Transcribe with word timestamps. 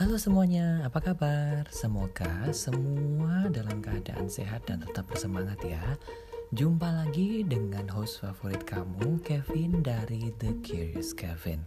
Halo 0.00 0.16
semuanya, 0.16 0.80
apa 0.88 1.12
kabar? 1.12 1.68
Semoga 1.68 2.48
semua 2.56 3.52
dalam 3.52 3.84
keadaan 3.84 4.32
sehat 4.32 4.64
dan 4.64 4.80
tetap 4.80 5.04
bersemangat 5.04 5.60
ya. 5.60 6.00
Jumpa 6.56 6.88
lagi 6.88 7.44
dengan 7.44 7.84
host 7.92 8.24
favorit 8.24 8.64
kamu, 8.64 9.20
Kevin 9.20 9.84
dari 9.84 10.32
The 10.40 10.56
Curious 10.64 11.12
Kevin. 11.12 11.60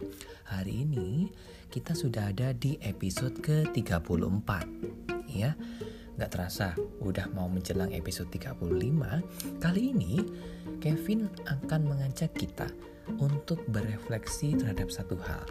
Hari 0.50 0.82
ini 0.82 1.30
kita 1.70 1.94
sudah 1.94 2.34
ada 2.34 2.50
di 2.50 2.74
episode 2.82 3.38
ke-34. 3.38 4.50
Ya, 5.30 5.54
nggak 6.18 6.30
terasa 6.34 6.74
udah 7.06 7.30
mau 7.38 7.46
menjelang 7.46 7.94
episode 7.94 8.34
35. 8.34 9.62
Kali 9.62 9.94
ini 9.94 10.18
Kevin 10.82 11.30
akan 11.46 11.86
mengajak 11.86 12.34
kita 12.34 12.66
untuk 13.14 13.62
berefleksi 13.70 14.58
terhadap 14.58 14.90
satu 14.90 15.14
hal 15.22 15.46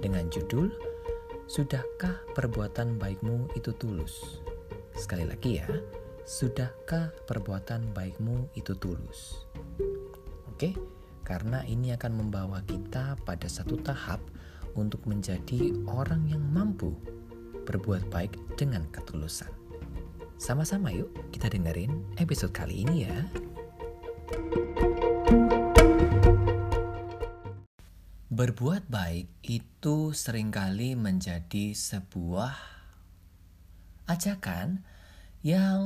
dengan 0.00 0.24
judul 0.32 0.72
Sudahkah 1.44 2.24
perbuatan 2.32 2.96
baikmu 2.96 3.52
itu 3.52 3.76
tulus? 3.76 4.40
Sekali 4.96 5.28
lagi 5.28 5.60
ya, 5.60 5.68
sudahkah 6.24 7.12
perbuatan 7.28 7.92
baikmu 7.92 8.48
itu 8.56 8.72
tulus? 8.80 9.44
Oke, 10.48 10.72
karena 11.20 11.60
ini 11.68 11.92
akan 11.92 12.16
membawa 12.16 12.64
kita 12.64 13.20
pada 13.28 13.44
satu 13.44 13.76
tahap 13.84 14.24
untuk 14.72 15.04
menjadi 15.04 15.76
orang 15.84 16.24
yang 16.32 16.40
mampu 16.40 16.96
berbuat 17.68 18.08
baik 18.08 18.32
dengan 18.56 18.88
ketulusan. 18.88 19.52
Sama-sama 20.40 20.96
yuk 20.96 21.12
kita 21.28 21.52
dengerin 21.52 21.92
episode 22.16 22.56
kali 22.56 22.88
ini 22.88 23.04
ya. 23.04 23.20
Berbuat 28.44 28.92
baik 28.92 29.32
itu 29.40 30.12
sering 30.12 30.52
kali 30.52 30.92
menjadi 31.00 31.72
sebuah 31.72 32.52
ajakan 34.04 34.84
yang 35.40 35.80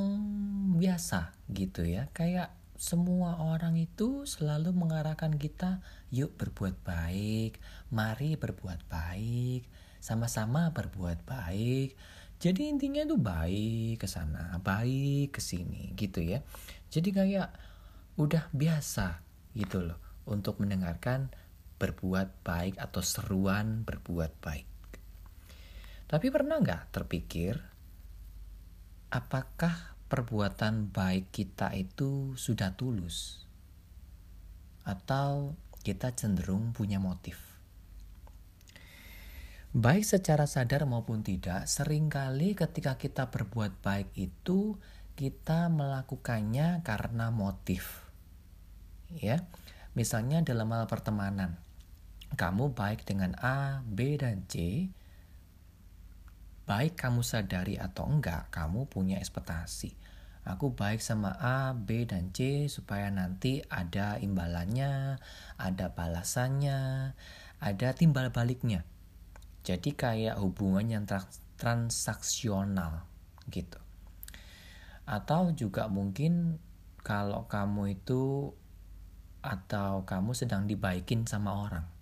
biasa 0.75 1.39
gitu 1.55 1.87
ya. 1.87 2.11
Kayak 2.11 2.51
semua 2.75 3.39
orang 3.39 3.79
itu 3.79 4.27
selalu 4.27 4.75
mengarahkan 4.75 5.39
kita, 5.39 5.79
yuk 6.11 6.35
berbuat 6.35 6.83
baik, 6.83 7.63
mari 7.95 8.35
berbuat 8.35 8.91
baik, 8.91 9.63
sama-sama 10.03 10.75
berbuat 10.75 11.23
baik. 11.23 11.95
Jadi 12.43 12.75
intinya 12.75 13.07
itu 13.07 13.15
baik 13.15 14.03
ke 14.03 14.07
sana, 14.11 14.59
baik 14.59 15.31
ke 15.31 15.39
sini 15.39 15.95
gitu 15.95 16.19
ya. 16.19 16.43
Jadi 16.91 17.15
kayak 17.15 17.55
udah 18.19 18.51
biasa 18.51 19.23
gitu 19.55 19.79
loh 19.79 19.95
untuk 20.27 20.59
mendengarkan 20.59 21.31
berbuat 21.79 22.43
baik 22.43 22.75
atau 22.75 22.99
seruan 22.99 23.87
berbuat 23.87 24.31
baik. 24.43 24.67
Tapi 26.09 26.27
pernah 26.27 26.59
nggak 26.59 26.91
terpikir 26.91 27.55
apakah 29.09 29.97
perbuatan 30.09 30.89
baik 30.89 31.29
kita 31.29 31.71
itu 31.77 32.33
sudah 32.33 32.73
tulus? 32.73 33.45
Atau 34.83 35.55
kita 35.85 36.11
cenderung 36.17 36.73
punya 36.73 36.97
motif? 36.97 37.37
Baik 39.69 40.01
secara 40.01 40.49
sadar 40.49 40.89
maupun 40.89 41.21
tidak, 41.21 41.69
sering 41.69 42.09
kali 42.09 42.57
ketika 42.57 42.97
kita 42.97 43.29
berbuat 43.29 43.85
baik 43.85 44.09
itu 44.17 44.81
kita 45.13 45.69
melakukannya 45.69 46.81
karena 46.81 47.29
motif. 47.29 48.01
Ya. 49.13 49.45
Misalnya 49.93 50.41
dalam 50.41 50.73
hal 50.73 50.89
pertemanan 50.89 51.68
kamu 52.39 52.71
baik 52.71 53.03
dengan 53.03 53.35
A, 53.43 53.83
B, 53.83 54.15
dan 54.15 54.47
C, 54.47 54.87
baik 56.63 56.95
kamu 56.95 57.19
sadari 57.19 57.75
atau 57.75 58.07
enggak, 58.07 58.47
kamu 58.47 58.87
punya 58.87 59.19
ekspektasi. 59.19 59.91
Aku 60.47 60.71
baik 60.71 61.03
sama 61.03 61.35
A, 61.35 61.75
B, 61.75 62.07
dan 62.07 62.31
C 62.31 62.71
supaya 62.71 63.11
nanti 63.11 63.59
ada 63.67 64.15
imbalannya, 64.23 65.19
ada 65.59 65.91
balasannya, 65.91 67.11
ada 67.59 67.87
timbal 67.91 68.31
baliknya. 68.31 68.87
Jadi 69.67 69.91
kayak 69.91 70.39
hubungan 70.39 70.87
yang 70.87 71.05
transaksional 71.59 73.03
gitu. 73.51 73.83
Atau 75.03 75.51
juga 75.59 75.91
mungkin 75.91 76.55
kalau 77.03 77.51
kamu 77.51 77.99
itu 77.99 78.55
atau 79.43 80.07
kamu 80.07 80.31
sedang 80.31 80.71
dibaikin 80.71 81.27
sama 81.27 81.67
orang 81.67 81.98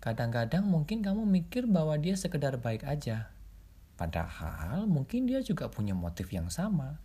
Kadang-kadang 0.00 0.64
mungkin 0.64 1.04
kamu 1.04 1.28
mikir 1.28 1.68
bahwa 1.68 1.92
dia 2.00 2.16
sekedar 2.16 2.56
baik 2.56 2.88
aja. 2.88 3.28
Padahal 4.00 4.88
mungkin 4.88 5.28
dia 5.28 5.44
juga 5.44 5.68
punya 5.68 5.92
motif 5.92 6.32
yang 6.32 6.48
sama. 6.48 6.96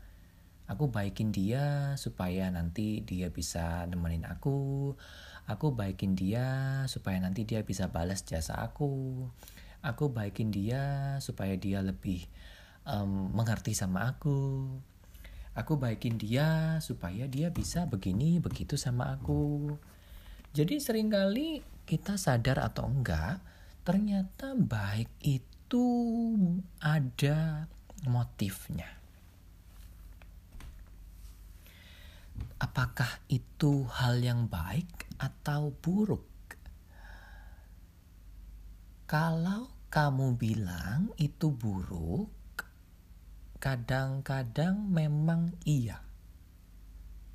Aku 0.71 0.87
baikin 0.87 1.35
dia 1.35 1.93
supaya 1.99 2.47
nanti 2.47 3.03
dia 3.03 3.27
bisa 3.27 3.83
nemenin 3.91 4.23
aku. 4.23 4.95
Aku 5.45 5.75
baikin 5.75 6.15
dia 6.15 6.81
supaya 6.87 7.19
nanti 7.19 7.43
dia 7.43 7.67
bisa 7.67 7.91
balas 7.91 8.23
jasa 8.23 8.63
aku. 8.63 9.27
Aku 9.83 10.09
baikin 10.09 10.49
dia 10.49 11.19
supaya 11.19 11.53
dia 11.59 11.83
lebih 11.83 12.25
um, 12.87 13.29
mengerti 13.35 13.75
sama 13.75 14.07
aku. 14.07 14.71
Aku 15.51 15.75
baikin 15.75 16.15
dia 16.15 16.79
supaya 16.79 17.27
dia 17.27 17.51
bisa 17.51 17.85
begini 17.91 18.39
begitu 18.39 18.79
sama 18.79 19.19
aku. 19.19 19.75
Jadi 20.55 20.79
sering 20.79 21.11
kali 21.11 21.74
kita 21.85 22.17
sadar 22.17 22.59
atau 22.65 22.89
enggak, 22.89 23.39
ternyata 23.85 24.57
baik 24.57 25.09
itu 25.21 25.87
ada 26.81 27.69
motifnya. 28.09 28.89
Apakah 32.57 33.21
itu 33.29 33.85
hal 33.85 34.19
yang 34.19 34.49
baik 34.49 35.05
atau 35.21 35.69
buruk? 35.69 36.25
Kalau 39.05 39.69
kamu 39.93 40.33
bilang 40.33 41.13
itu 41.21 41.53
buruk, 41.53 42.33
kadang-kadang 43.61 44.89
memang 44.89 45.53
iya. 45.61 46.01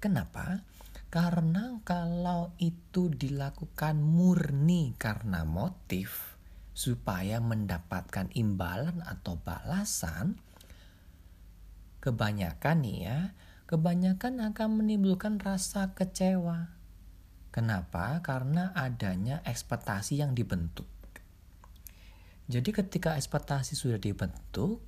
Kenapa? 0.02 0.66
Karena 1.10 1.82
kalau 1.82 2.54
itu 2.62 3.10
dilakukan 3.10 3.98
murni 3.98 4.94
karena 4.94 5.42
motif 5.42 6.38
supaya 6.70 7.42
mendapatkan 7.42 8.30
imbalan 8.30 9.02
atau 9.02 9.34
balasan, 9.42 10.38
kebanyakan 11.98 12.86
nih 12.86 12.98
ya, 13.10 13.18
kebanyakan 13.66 14.54
akan 14.54 14.70
menimbulkan 14.78 15.42
rasa 15.42 15.98
kecewa. 15.98 16.78
Kenapa? 17.50 18.22
Karena 18.22 18.70
adanya 18.78 19.42
ekspektasi 19.42 20.22
yang 20.22 20.38
dibentuk. 20.38 20.86
Jadi 22.50 22.70
ketika 22.70 23.18
ekspektasi 23.18 23.74
sudah 23.74 23.98
dibentuk, 23.98 24.82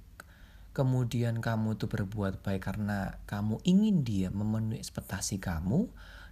kemudian 0.73 1.45
kamu 1.45 1.77
tuh 1.77 1.89
berbuat 1.89 2.41
baik 2.41 2.65
karena 2.65 3.21
kamu 3.29 3.61
ingin 3.65 4.05
dia 4.05 4.29
memenuhi 4.33 4.81
ekspektasi 4.81 5.37
kamu 5.41 5.89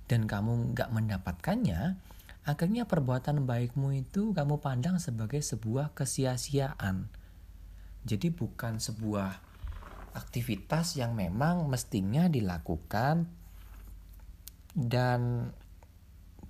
dan 0.09 0.25
kamu 0.27 0.75
nggak 0.75 0.91
mendapatkannya, 0.91 2.01
akhirnya 2.49 2.89
perbuatan 2.89 3.47
baikmu 3.47 4.01
itu 4.01 4.33
kamu 4.33 4.59
pandang 4.59 4.99
sebagai 4.99 5.39
sebuah 5.45 5.93
kesia-siaan. 5.95 7.07
Jadi 8.09 8.33
bukan 8.33 8.81
sebuah 8.81 9.39
aktivitas 10.17 10.99
yang 10.99 11.15
memang 11.15 11.69
mestinya 11.71 12.27
dilakukan 12.27 13.29
dan 14.75 15.53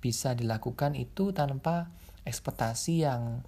bisa 0.01 0.33
dilakukan 0.33 0.97
itu 0.97 1.29
tanpa 1.29 1.93
ekspektasi 2.25 3.05
yang 3.05 3.45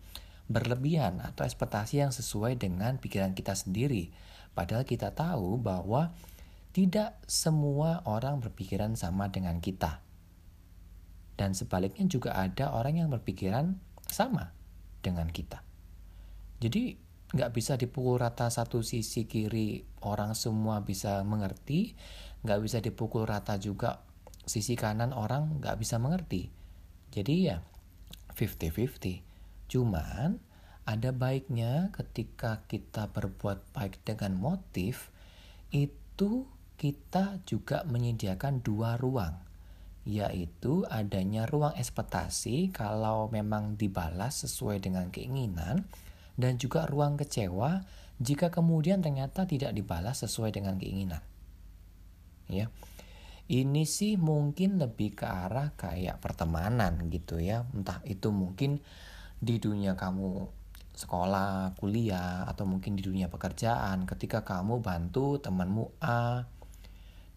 berlebihan 0.51 1.23
atau 1.23 1.47
ekspektasi 1.47 2.03
yang 2.03 2.13
sesuai 2.13 2.61
dengan 2.61 3.01
pikiran 3.01 3.33
kita 3.33 3.57
sendiri. 3.57 4.13
Padahal 4.53 4.85
kita 4.85 5.13
tahu 5.13 5.57
bahwa 5.57 6.13
tidak 6.73 7.17
semua 7.29 8.01
orang 8.09 8.41
berpikiran 8.41 8.97
sama 8.97 9.29
dengan 9.29 9.61
kita. 9.61 10.01
Dan 11.33 11.57
sebaliknya 11.57 12.05
juga 12.05 12.37
ada 12.37 12.73
orang 12.73 13.01
yang 13.01 13.09
berpikiran 13.09 13.77
sama 14.05 14.53
dengan 15.01 15.29
kita. 15.29 15.65
Jadi 16.61 16.97
nggak 17.33 17.51
bisa 17.53 17.73
dipukul 17.81 18.21
rata 18.21 18.45
satu 18.53 18.85
sisi 18.85 19.25
kiri 19.25 19.81
orang 20.05 20.37
semua 20.37 20.85
bisa 20.85 21.25
mengerti, 21.25 21.97
nggak 22.45 22.59
bisa 22.61 22.77
dipukul 22.77 23.25
rata 23.25 23.57
juga 23.57 24.05
sisi 24.45 24.77
kanan 24.77 25.11
orang 25.17 25.57
nggak 25.57 25.81
bisa 25.81 25.97
mengerti. 25.97 26.53
Jadi 27.09 27.49
ya 27.49 27.61
50-50. 28.37 29.69
Cuman 29.69 30.37
ada 30.83 31.15
baiknya 31.15 31.91
ketika 31.95 32.67
kita 32.67 33.07
berbuat 33.11 33.71
baik 33.71 34.03
dengan 34.03 34.35
motif 34.35 35.11
itu 35.71 36.45
kita 36.75 37.39
juga 37.47 37.87
menyediakan 37.87 38.59
dua 38.59 38.99
ruang 38.99 39.39
yaitu 40.03 40.83
adanya 40.91 41.47
ruang 41.47 41.71
ekspektasi 41.79 42.75
kalau 42.75 43.31
memang 43.31 43.79
dibalas 43.79 44.43
sesuai 44.43 44.83
dengan 44.83 45.07
keinginan 45.07 45.87
dan 46.35 46.59
juga 46.59 46.83
ruang 46.83 47.15
kecewa 47.15 47.87
jika 48.19 48.51
kemudian 48.51 48.99
ternyata 48.99 49.47
tidak 49.47 49.71
dibalas 49.71 50.21
sesuai 50.27 50.51
dengan 50.51 50.75
keinginan. 50.75 51.23
Ya. 52.51 52.67
Ini 53.47 53.83
sih 53.83 54.15
mungkin 54.15 54.79
lebih 54.79 55.19
ke 55.19 55.27
arah 55.27 55.75
kayak 55.75 56.23
pertemanan 56.23 57.11
gitu 57.11 57.43
ya. 57.43 57.67
Entah 57.75 57.99
itu 58.07 58.31
mungkin 58.31 58.79
di 59.43 59.59
dunia 59.59 59.99
kamu 59.99 60.47
sekolah, 60.93 61.73
kuliah, 61.77 62.45
atau 62.45 62.69
mungkin 62.69 62.93
di 62.93 63.01
dunia 63.01 63.27
pekerjaan 63.27 64.05
ketika 64.05 64.45
kamu 64.45 64.85
bantu 64.85 65.41
temanmu 65.41 65.97
A 66.05 66.45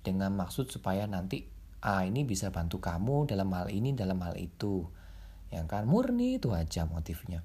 dengan 0.05 0.37
maksud 0.37 0.69
supaya 0.69 1.09
nanti 1.09 1.49
A 1.81 2.05
ini 2.05 2.23
bisa 2.23 2.53
bantu 2.53 2.79
kamu 2.79 3.27
dalam 3.27 3.49
hal 3.57 3.73
ini, 3.73 3.97
dalam 3.97 4.21
hal 4.21 4.37
itu. 4.37 4.85
Yang 5.49 5.67
kan 5.73 5.85
murni 5.89 6.37
itu 6.37 6.53
aja 6.53 6.85
motifnya. 6.85 7.41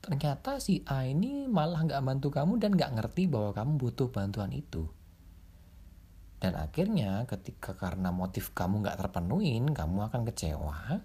Ternyata 0.00 0.60
si 0.60 0.80
A 0.88 1.04
ini 1.04 1.44
malah 1.48 1.84
nggak 1.84 2.02
bantu 2.04 2.28
kamu 2.32 2.56
dan 2.56 2.72
nggak 2.76 2.92
ngerti 3.00 3.28
bahwa 3.28 3.52
kamu 3.52 3.72
butuh 3.76 4.08
bantuan 4.08 4.52
itu. 4.52 4.88
Dan 6.40 6.56
akhirnya 6.56 7.28
ketika 7.28 7.76
karena 7.76 8.08
motif 8.08 8.56
kamu 8.56 8.80
nggak 8.80 8.96
terpenuhin, 8.96 9.76
kamu 9.76 10.08
akan 10.08 10.24
kecewa. 10.24 11.04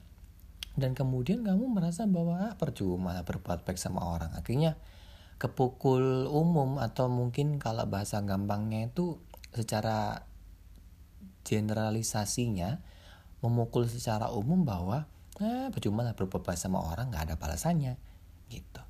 Dan 0.75 0.91
kemudian 0.91 1.43
kamu 1.43 1.71
merasa 1.71 2.03
bahwa 2.03 2.51
ah, 2.51 2.53
percuma 2.59 3.23
berbuat 3.23 3.63
baik 3.63 3.79
sama 3.79 4.03
orang. 4.03 4.35
Akhirnya 4.35 4.75
kepukul 5.39 6.27
umum 6.27 6.79
atau 6.79 7.07
mungkin 7.07 7.59
kalau 7.59 7.87
bahasa 7.87 8.19
gampangnya 8.23 8.91
itu 8.91 9.19
secara 9.55 10.27
generalisasinya 11.47 12.83
memukul 13.39 13.87
secara 13.87 14.31
umum 14.35 14.67
bahwa 14.67 15.07
ah, 15.39 15.67
percuma 15.71 16.03
lah 16.03 16.15
berbuat 16.15 16.43
baik 16.43 16.59
sama 16.59 16.83
orang 16.83 17.07
nggak 17.11 17.31
ada 17.31 17.35
balasannya 17.39 17.95
gitu. 18.51 18.83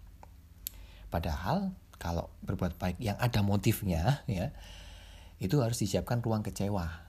Padahal 1.13 1.73
kalau 2.01 2.27
berbuat 2.43 2.75
baik 2.81 2.97
yang 2.99 3.15
ada 3.21 3.39
motifnya 3.45 4.25
ya 4.25 4.51
itu 5.39 5.59
harus 5.61 5.77
disiapkan 5.79 6.23
ruang 6.23 6.41
kecewa. 6.41 7.04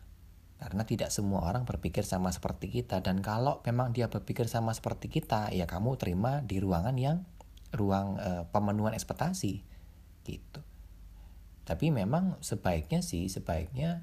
Karena 0.56 0.88
tidak 0.88 1.12
semua 1.12 1.44
orang 1.44 1.68
berpikir 1.68 2.00
sama 2.00 2.32
seperti 2.32 2.72
kita 2.72 3.04
dan 3.04 3.20
kalau 3.20 3.60
memang 3.68 3.92
dia 3.92 4.08
berpikir 4.08 4.48
sama 4.48 4.72
seperti 4.72 5.12
kita, 5.12 5.52
ya 5.52 5.68
kamu 5.68 6.00
terima 6.00 6.40
di 6.40 6.56
ruangan 6.56 6.96
yang 6.96 7.28
ruang 7.76 8.16
e, 8.16 8.30
pemenuhan 8.48 8.96
ekspektasi 8.96 9.60
gitu. 10.24 10.60
Tapi 11.66 11.92
memang 11.92 12.40
sebaiknya 12.40 13.04
sih 13.04 13.28
sebaiknya 13.28 14.00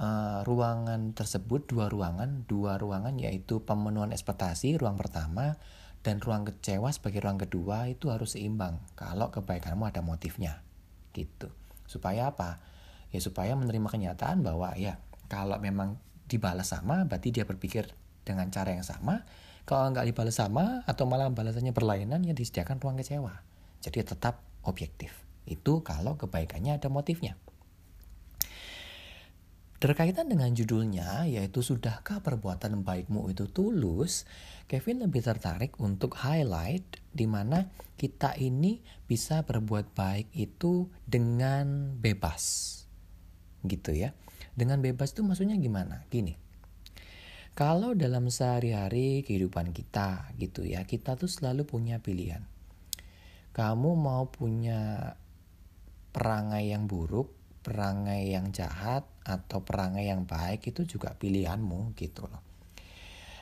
e, 0.00 0.08
ruangan 0.48 1.12
tersebut 1.12 1.68
dua 1.68 1.92
ruangan, 1.92 2.48
dua 2.48 2.80
ruangan 2.80 3.20
yaitu 3.20 3.60
pemenuhan 3.60 4.16
ekspektasi 4.16 4.80
ruang 4.80 4.96
pertama 4.96 5.60
dan 6.00 6.24
ruang 6.24 6.48
kecewa 6.48 6.88
sebagai 6.88 7.20
ruang 7.20 7.36
kedua 7.36 7.92
itu 7.92 8.08
harus 8.08 8.38
seimbang 8.38 8.80
kalau 8.96 9.28
kebaikanmu 9.28 9.84
ada 9.84 10.00
motifnya 10.00 10.64
gitu. 11.12 11.52
Supaya 11.84 12.32
apa? 12.32 12.76
ya 13.14 13.20
supaya 13.22 13.54
menerima 13.54 13.86
kenyataan 13.88 14.42
bahwa 14.42 14.74
ya 14.74 14.98
kalau 15.26 15.58
memang 15.58 15.98
dibalas 16.26 16.74
sama 16.74 17.06
berarti 17.06 17.30
dia 17.30 17.46
berpikir 17.46 17.86
dengan 18.26 18.50
cara 18.50 18.74
yang 18.74 18.82
sama. 18.82 19.22
Kalau 19.66 19.90
nggak 19.90 20.06
dibalas 20.06 20.38
sama 20.38 20.86
atau 20.86 21.06
malah 21.10 21.30
balasannya 21.30 21.74
berlainan 21.74 22.22
ya 22.22 22.34
disediakan 22.34 22.78
ruang 22.78 22.98
kecewa. 22.98 23.42
Jadi 23.82 24.02
tetap 24.02 24.42
objektif. 24.62 25.26
Itu 25.46 25.82
kalau 25.86 26.18
kebaikannya 26.18 26.78
ada 26.78 26.90
motifnya. 26.90 27.38
Terkaitan 29.76 30.32
dengan 30.32 30.56
judulnya, 30.56 31.28
yaitu 31.28 31.60
Sudahkah 31.60 32.24
Perbuatan 32.24 32.80
Baikmu 32.80 33.28
Itu 33.28 33.44
Tulus, 33.52 34.24
Kevin 34.66 35.04
lebih 35.04 35.20
tertarik 35.20 35.76
untuk 35.76 36.16
highlight 36.16 37.04
di 37.12 37.28
mana 37.28 37.68
kita 38.00 38.32
ini 38.40 38.80
bisa 39.04 39.44
berbuat 39.44 39.92
baik 39.92 40.32
itu 40.32 40.88
dengan 41.04 41.92
bebas. 42.00 42.72
Gitu 43.68 43.92
ya. 43.92 44.16
Dengan 44.56 44.80
bebas 44.80 45.12
itu 45.12 45.20
maksudnya 45.20 45.60
gimana? 45.60 46.08
Gini. 46.08 46.32
Kalau 47.52 47.92
dalam 47.92 48.28
sehari-hari 48.32 49.20
kehidupan 49.24 49.76
kita 49.76 50.32
gitu 50.40 50.64
ya, 50.64 50.88
kita 50.88 51.16
tuh 51.16 51.28
selalu 51.28 51.68
punya 51.68 52.00
pilihan. 52.00 52.44
Kamu 53.52 53.96
mau 53.96 54.28
punya 54.28 55.12
perangai 56.12 56.72
yang 56.72 56.88
buruk, 56.88 57.32
perangai 57.64 58.32
yang 58.32 58.52
jahat, 58.52 59.04
atau 59.24 59.64
perangai 59.64 60.08
yang 60.08 60.28
baik 60.28 60.68
itu 60.68 60.84
juga 60.84 61.12
pilihanmu 61.16 61.96
gitu 61.96 62.28
loh. 62.28 62.44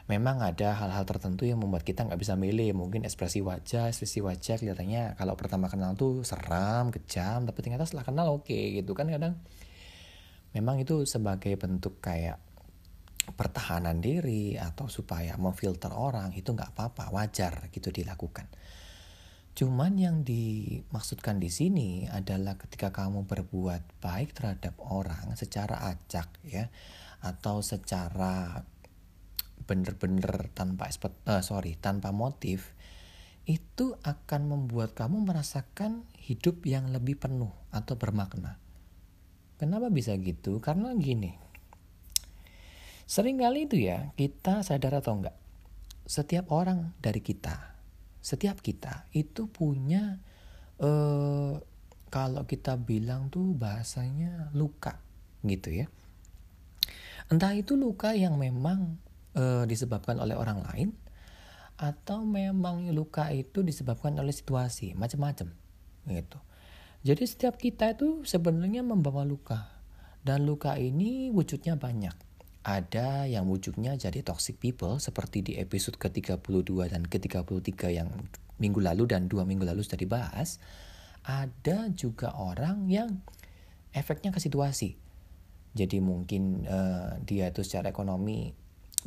Memang 0.05 0.45
ada 0.45 0.77
hal-hal 0.77 1.09
tertentu 1.09 1.49
yang 1.49 1.59
membuat 1.59 1.81
kita 1.81 2.05
nggak 2.05 2.21
bisa 2.21 2.37
milih. 2.37 2.77
Mungkin 2.77 3.09
ekspresi 3.09 3.41
wajah, 3.41 3.89
ekspresi 3.89 4.21
wajah 4.21 4.61
kelihatannya 4.61 5.17
kalau 5.17 5.33
pertama 5.33 5.73
kenal 5.73 5.97
tuh 5.97 6.21
seram, 6.29 6.93
kejam, 6.93 7.49
tapi 7.49 7.59
ternyata 7.65 7.89
setelah 7.89 8.05
kenal 8.05 8.27
oke 8.37 8.45
okay, 8.45 8.85
gitu 8.85 8.93
kan 8.93 9.09
kadang 9.09 9.41
memang 10.55 10.81
itu 10.81 11.03
sebagai 11.05 11.59
bentuk 11.59 11.99
kayak 11.99 12.39
pertahanan 13.35 13.99
diri 13.99 14.55
atau 14.55 14.87
supaya 14.87 15.35
memfilter 15.41 15.91
orang 15.91 16.31
itu 16.37 16.55
nggak 16.55 16.77
apa-apa 16.77 17.11
wajar 17.11 17.69
gitu 17.75 17.91
dilakukan. 17.91 18.47
Cuman 19.55 19.95
yang 19.95 20.27
dimaksudkan 20.27 21.39
di 21.39 21.47
sini 21.47 22.11
adalah 22.11 22.59
ketika 22.59 22.91
kamu 22.91 23.23
berbuat 23.25 24.03
baik 24.03 24.35
terhadap 24.35 24.75
orang 24.83 25.31
secara 25.39 25.95
acak 25.95 26.27
ya 26.43 26.67
atau 27.23 27.63
secara 27.63 28.67
bener-bener 29.65 30.51
tanpa 30.53 30.91
uh, 31.31 31.41
sorry 31.41 31.79
tanpa 31.79 32.13
motif 32.13 32.75
itu 33.47 33.97
akan 34.05 34.51
membuat 34.51 34.93
kamu 34.93 35.25
merasakan 35.25 36.05
hidup 36.19 36.67
yang 36.67 36.93
lebih 36.93 37.17
penuh 37.17 37.55
atau 37.73 37.97
bermakna 37.97 38.61
Kenapa 39.65 39.89
bisa 39.89 40.13
gitu? 40.21 40.61
Karena 40.61 40.93
gini. 40.93 41.33
Sering 43.09 43.41
kali 43.41 43.65
itu 43.65 43.81
ya, 43.81 44.13
kita 44.13 44.61
sadar 44.61 45.01
atau 45.01 45.17
enggak, 45.17 45.33
setiap 46.05 46.53
orang 46.53 46.93
dari 47.01 47.25
kita, 47.25 47.73
setiap 48.21 48.61
kita 48.61 49.09
itu 49.17 49.49
punya 49.49 50.21
eh 50.77 51.57
kalau 52.13 52.45
kita 52.45 52.77
bilang 52.77 53.33
tuh 53.33 53.57
bahasanya 53.57 54.53
luka 54.53 55.01
gitu 55.49 55.73
ya. 55.73 55.89
Entah 57.33 57.57
itu 57.57 57.73
luka 57.73 58.13
yang 58.13 58.37
memang 58.37 59.01
eh, 59.33 59.65
disebabkan 59.65 60.21
oleh 60.21 60.37
orang 60.37 60.61
lain 60.61 60.93
atau 61.81 62.21
memang 62.23 62.93
luka 62.93 63.33
itu 63.33 63.65
disebabkan 63.65 64.13
oleh 64.21 64.31
situasi 64.31 64.93
macam-macam 64.93 65.57
gitu. 66.05 66.39
Jadi 67.05 67.29
setiap 67.29 67.61
kita 67.61 67.93
itu 67.93 68.25
sebenarnya 68.25 68.81
membawa 68.81 69.29
luka. 69.29 69.69
Dan 70.25 70.49
luka 70.49 70.81
ini 70.81 71.29
wujudnya 71.29 71.77
banyak. 71.77 72.17
Ada 72.65 73.29
yang 73.29 73.45
wujudnya 73.45 73.93
jadi 74.01 74.25
toxic 74.25 74.57
people 74.57 74.97
seperti 74.97 75.45
di 75.45 75.53
episode 75.61 76.01
ke-32 76.01 76.73
dan 76.89 77.05
ke-33 77.05 77.93
yang 77.93 78.09
minggu 78.57 78.81
lalu 78.81 79.05
dan 79.05 79.29
dua 79.29 79.45
minggu 79.45 79.69
lalu 79.69 79.85
sudah 79.85 80.01
dibahas. 80.01 80.57
Ada 81.29 81.93
juga 81.93 82.33
orang 82.41 82.89
yang 82.89 83.21
efeknya 83.93 84.33
ke 84.33 84.41
situasi. 84.41 84.97
Jadi 85.77 86.01
mungkin 86.01 86.65
uh, 86.65 87.21
dia 87.21 87.53
itu 87.53 87.61
secara 87.61 87.93
ekonomi 87.93 88.57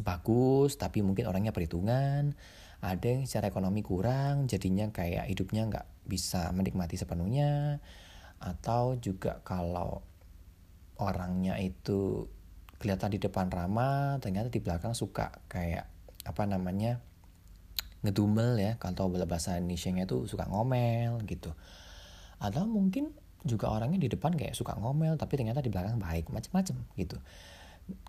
bagus 0.02 0.78
tapi 0.78 1.02
mungkin 1.02 1.30
orangnya 1.30 1.54
perhitungan. 1.54 2.38
Ada 2.78 3.08
yang 3.10 3.24
secara 3.26 3.50
ekonomi 3.50 3.82
kurang 3.82 4.46
jadinya 4.46 4.94
kayak 4.94 5.26
hidupnya 5.30 5.66
nggak 5.66 5.88
bisa 6.06 6.54
menikmati 6.54 6.96
sepenuhnya. 6.98 7.82
Atau 8.38 9.02
juga 9.02 9.42
kalau 9.42 10.06
orangnya 11.02 11.58
itu 11.58 12.30
kelihatan 12.78 13.10
di 13.10 13.20
depan 13.22 13.50
ramah 13.50 14.22
ternyata 14.22 14.54
di 14.54 14.62
belakang 14.62 14.94
suka 14.94 15.42
kayak 15.50 15.90
apa 16.26 16.44
namanya 16.46 17.02
ngedumel 18.06 18.62
ya. 18.62 18.78
Kalau 18.78 19.10
bahasa 19.10 19.58
Indonesia 19.58 19.90
itu 19.90 20.30
suka 20.30 20.46
ngomel 20.46 21.18
gitu. 21.26 21.58
Atau 22.38 22.70
mungkin 22.70 23.18
juga 23.46 23.72
orangnya 23.72 23.98
di 23.98 24.10
depan 24.12 24.36
kayak 24.36 24.54
suka 24.54 24.76
ngomel 24.76 25.16
tapi 25.16 25.40
ternyata 25.40 25.64
di 25.64 25.72
belakang 25.72 25.98
baik 25.98 26.30
macam-macam 26.30 26.76
gitu 27.00 27.18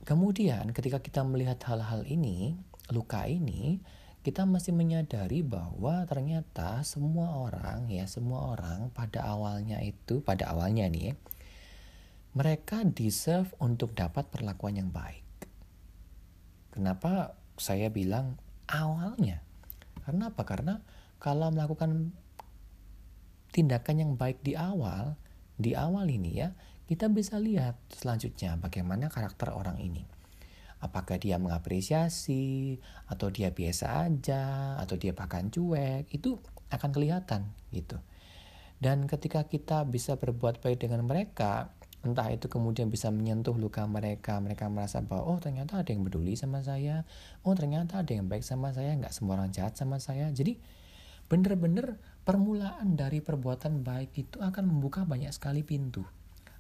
kemudian 0.02 0.70
ketika 0.74 0.98
kita 0.98 1.22
melihat 1.22 1.58
hal-hal 1.66 2.02
ini 2.06 2.58
luka 2.90 3.26
ini 3.28 3.78
kita 4.26 4.44
masih 4.44 4.74
menyadari 4.74 5.46
bahwa 5.46 6.02
ternyata 6.04 6.82
semua 6.82 7.38
orang 7.38 7.86
ya 7.88 8.04
semua 8.10 8.52
orang 8.58 8.90
pada 8.90 9.22
awalnya 9.24 9.78
itu 9.80 10.20
pada 10.20 10.50
awalnya 10.50 10.90
nih 10.90 11.14
mereka 12.38 12.84
deserve 12.84 13.50
untuk 13.58 13.98
dapat 13.98 14.30
perlakuan 14.30 14.78
yang 14.78 14.90
baik. 14.94 15.26
Kenapa 16.70 17.34
saya 17.58 17.90
bilang 17.90 18.38
awalnya? 18.70 19.42
Karena 20.06 20.30
apa? 20.30 20.42
Karena 20.46 20.78
kalau 21.18 21.50
melakukan 21.50 22.14
tindakan 23.50 23.96
yang 23.98 24.12
baik 24.14 24.38
di 24.46 24.54
awal, 24.54 25.18
di 25.58 25.74
awal 25.74 26.06
ini 26.06 26.38
ya, 26.38 26.54
kita 26.88 27.12
bisa 27.12 27.36
lihat 27.36 27.76
selanjutnya 27.92 28.56
bagaimana 28.56 29.12
karakter 29.12 29.52
orang 29.52 29.76
ini 29.76 30.08
apakah 30.80 31.20
dia 31.20 31.36
mengapresiasi 31.36 32.78
atau 33.10 33.28
dia 33.28 33.52
biasa 33.52 34.08
aja 34.08 34.74
atau 34.80 34.96
dia 34.96 35.12
bahkan 35.12 35.52
cuek 35.52 36.08
itu 36.10 36.40
akan 36.72 36.90
kelihatan 36.90 37.50
gitu 37.74 38.00
Dan 38.78 39.10
ketika 39.10 39.42
kita 39.50 39.82
bisa 39.90 40.14
berbuat 40.14 40.62
baik 40.62 40.86
dengan 40.86 41.02
mereka, 41.02 41.74
entah 42.06 42.30
itu 42.30 42.46
kemudian 42.46 42.94
bisa 42.94 43.10
menyentuh 43.10 43.58
luka 43.58 43.82
mereka, 43.90 44.38
mereka 44.38 44.70
merasa 44.70 45.02
bahwa 45.02 45.34
oh 45.34 45.38
ternyata 45.42 45.82
ada 45.82 45.90
yang 45.90 46.06
peduli 46.06 46.38
sama 46.38 46.62
saya, 46.62 47.02
oh 47.42 47.58
ternyata 47.58 48.06
ada 48.06 48.14
yang 48.14 48.30
baik 48.30 48.46
sama 48.46 48.70
saya, 48.70 48.94
nggak 48.94 49.10
semua 49.10 49.34
orang 49.34 49.50
jahat 49.50 49.74
sama 49.74 49.98
saya. 49.98 50.30
Jadi 50.30 50.62
benar-benar 51.26 51.98
permulaan 52.22 52.94
dari 52.94 53.18
perbuatan 53.18 53.82
baik 53.82 54.14
itu 54.14 54.38
akan 54.38 54.70
membuka 54.70 55.02
banyak 55.02 55.34
sekali 55.34 55.66
pintu. 55.66 56.06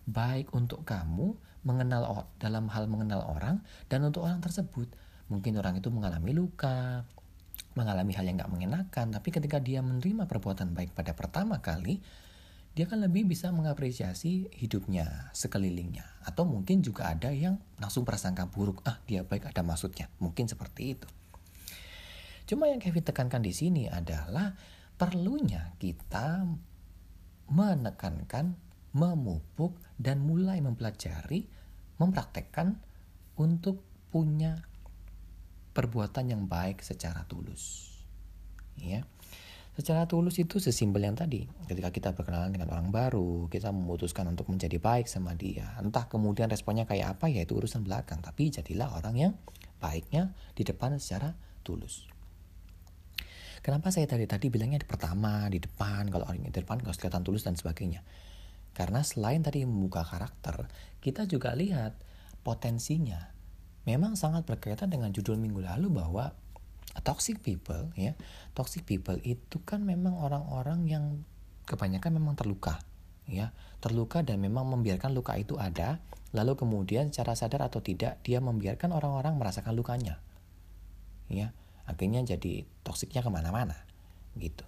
Baik 0.08 0.56
untuk 0.56 0.88
kamu 0.88 1.36
mengenal 1.68 2.32
dalam 2.40 2.72
hal 2.72 2.88
mengenal 2.88 3.28
orang 3.28 3.60
dan 3.92 4.00
untuk 4.08 4.24
orang 4.24 4.40
tersebut. 4.40 4.88
Mungkin 5.28 5.60
orang 5.60 5.76
itu 5.76 5.92
mengalami 5.92 6.32
luka, 6.32 7.04
mengalami 7.76 8.16
hal 8.16 8.24
yang 8.24 8.40
nggak 8.40 8.48
mengenakan, 8.48 9.12
tapi 9.12 9.28
ketika 9.28 9.60
dia 9.60 9.84
menerima 9.84 10.24
perbuatan 10.24 10.72
baik 10.72 10.96
pada 10.96 11.12
pertama 11.12 11.60
kali, 11.60 12.00
dia 12.72 12.86
akan 12.86 13.10
lebih 13.10 13.26
bisa 13.26 13.50
mengapresiasi 13.50 14.48
hidupnya, 14.54 15.28
sekelilingnya. 15.34 16.06
Atau 16.24 16.46
mungkin 16.46 16.80
juga 16.80 17.10
ada 17.10 17.28
yang 17.34 17.58
langsung 17.76 18.06
prasangka 18.08 18.48
buruk, 18.48 18.80
ah 18.88 19.02
dia 19.04 19.26
baik 19.26 19.50
ada 19.50 19.60
maksudnya. 19.60 20.08
Mungkin 20.22 20.46
seperti 20.46 20.96
itu. 20.96 21.08
Cuma 22.48 22.70
yang 22.70 22.80
Kevin 22.80 23.04
tekankan 23.04 23.44
di 23.44 23.52
sini 23.52 23.90
adalah 23.90 24.56
perlunya 24.96 25.76
kita 25.76 26.48
menekankan, 27.52 28.56
memupuk, 28.98 29.78
dan 29.94 30.18
mulai 30.26 30.58
mempelajari, 30.58 31.46
mempraktekkan 32.02 32.74
untuk 33.38 33.82
punya 34.10 34.58
perbuatan 35.70 36.34
yang 36.34 36.42
baik 36.50 36.82
secara 36.82 37.22
tulus. 37.30 37.94
Ya. 38.74 39.06
Secara 39.78 40.10
tulus 40.10 40.42
itu 40.42 40.58
sesimpel 40.58 41.06
yang 41.06 41.14
tadi. 41.14 41.46
Ketika 41.70 41.94
kita 41.94 42.10
berkenalan 42.10 42.50
dengan 42.50 42.74
orang 42.74 42.90
baru, 42.90 43.46
kita 43.46 43.70
memutuskan 43.70 44.26
untuk 44.26 44.50
menjadi 44.50 44.74
baik 44.82 45.06
sama 45.06 45.38
dia. 45.38 45.78
Entah 45.78 46.10
kemudian 46.10 46.50
responnya 46.50 46.82
kayak 46.82 47.14
apa 47.14 47.30
ya 47.30 47.46
itu 47.46 47.54
urusan 47.54 47.86
belakang, 47.86 48.18
tapi 48.18 48.50
jadilah 48.50 48.90
orang 48.98 49.14
yang 49.14 49.32
baiknya 49.78 50.34
di 50.58 50.66
depan 50.66 50.98
secara 50.98 51.38
tulus. 51.62 52.10
Kenapa 53.62 53.94
saya 53.94 54.10
tadi 54.10 54.26
tadi 54.26 54.50
bilangnya 54.50 54.82
di 54.82 54.88
pertama, 54.88 55.46
di 55.46 55.62
depan, 55.62 56.10
kalau 56.10 56.26
orang 56.26 56.42
di 56.42 56.50
depan 56.50 56.82
harus 56.82 56.98
kelihatan 56.98 57.22
tulus 57.22 57.46
dan 57.46 57.54
sebagainya. 57.54 58.02
Karena 58.78 59.02
selain 59.02 59.42
tadi 59.42 59.66
membuka 59.66 60.06
karakter, 60.06 60.70
kita 61.02 61.26
juga 61.26 61.50
lihat 61.58 61.98
potensinya. 62.46 63.34
Memang 63.90 64.14
sangat 64.14 64.46
berkaitan 64.46 64.86
dengan 64.86 65.10
judul 65.10 65.34
minggu 65.34 65.66
lalu 65.66 65.90
bahwa 65.90 66.30
toxic 67.02 67.42
people 67.42 67.90
ya 67.94 68.18
toxic 68.58 68.82
people 68.82 69.18
itu 69.22 69.62
kan 69.62 69.86
memang 69.86 70.18
orang-orang 70.18 70.86
yang 70.86 71.04
kebanyakan 71.66 72.22
memang 72.22 72.38
terluka 72.38 72.78
ya. 73.26 73.50
Terluka 73.82 74.22
dan 74.22 74.38
memang 74.38 74.70
membiarkan 74.70 75.10
luka 75.10 75.34
itu 75.34 75.58
ada 75.58 75.98
lalu 76.30 76.54
kemudian 76.54 77.10
secara 77.10 77.34
sadar 77.34 77.66
atau 77.66 77.82
tidak 77.82 78.22
dia 78.22 78.38
membiarkan 78.38 78.94
orang-orang 78.94 79.34
merasakan 79.34 79.74
lukanya 79.74 80.22
ya. 81.26 81.50
Akhirnya 81.82 82.22
jadi 82.22 82.62
toksiknya 82.86 83.26
ke 83.26 83.30
mana-mana 83.32 83.74
gitu. 84.38 84.62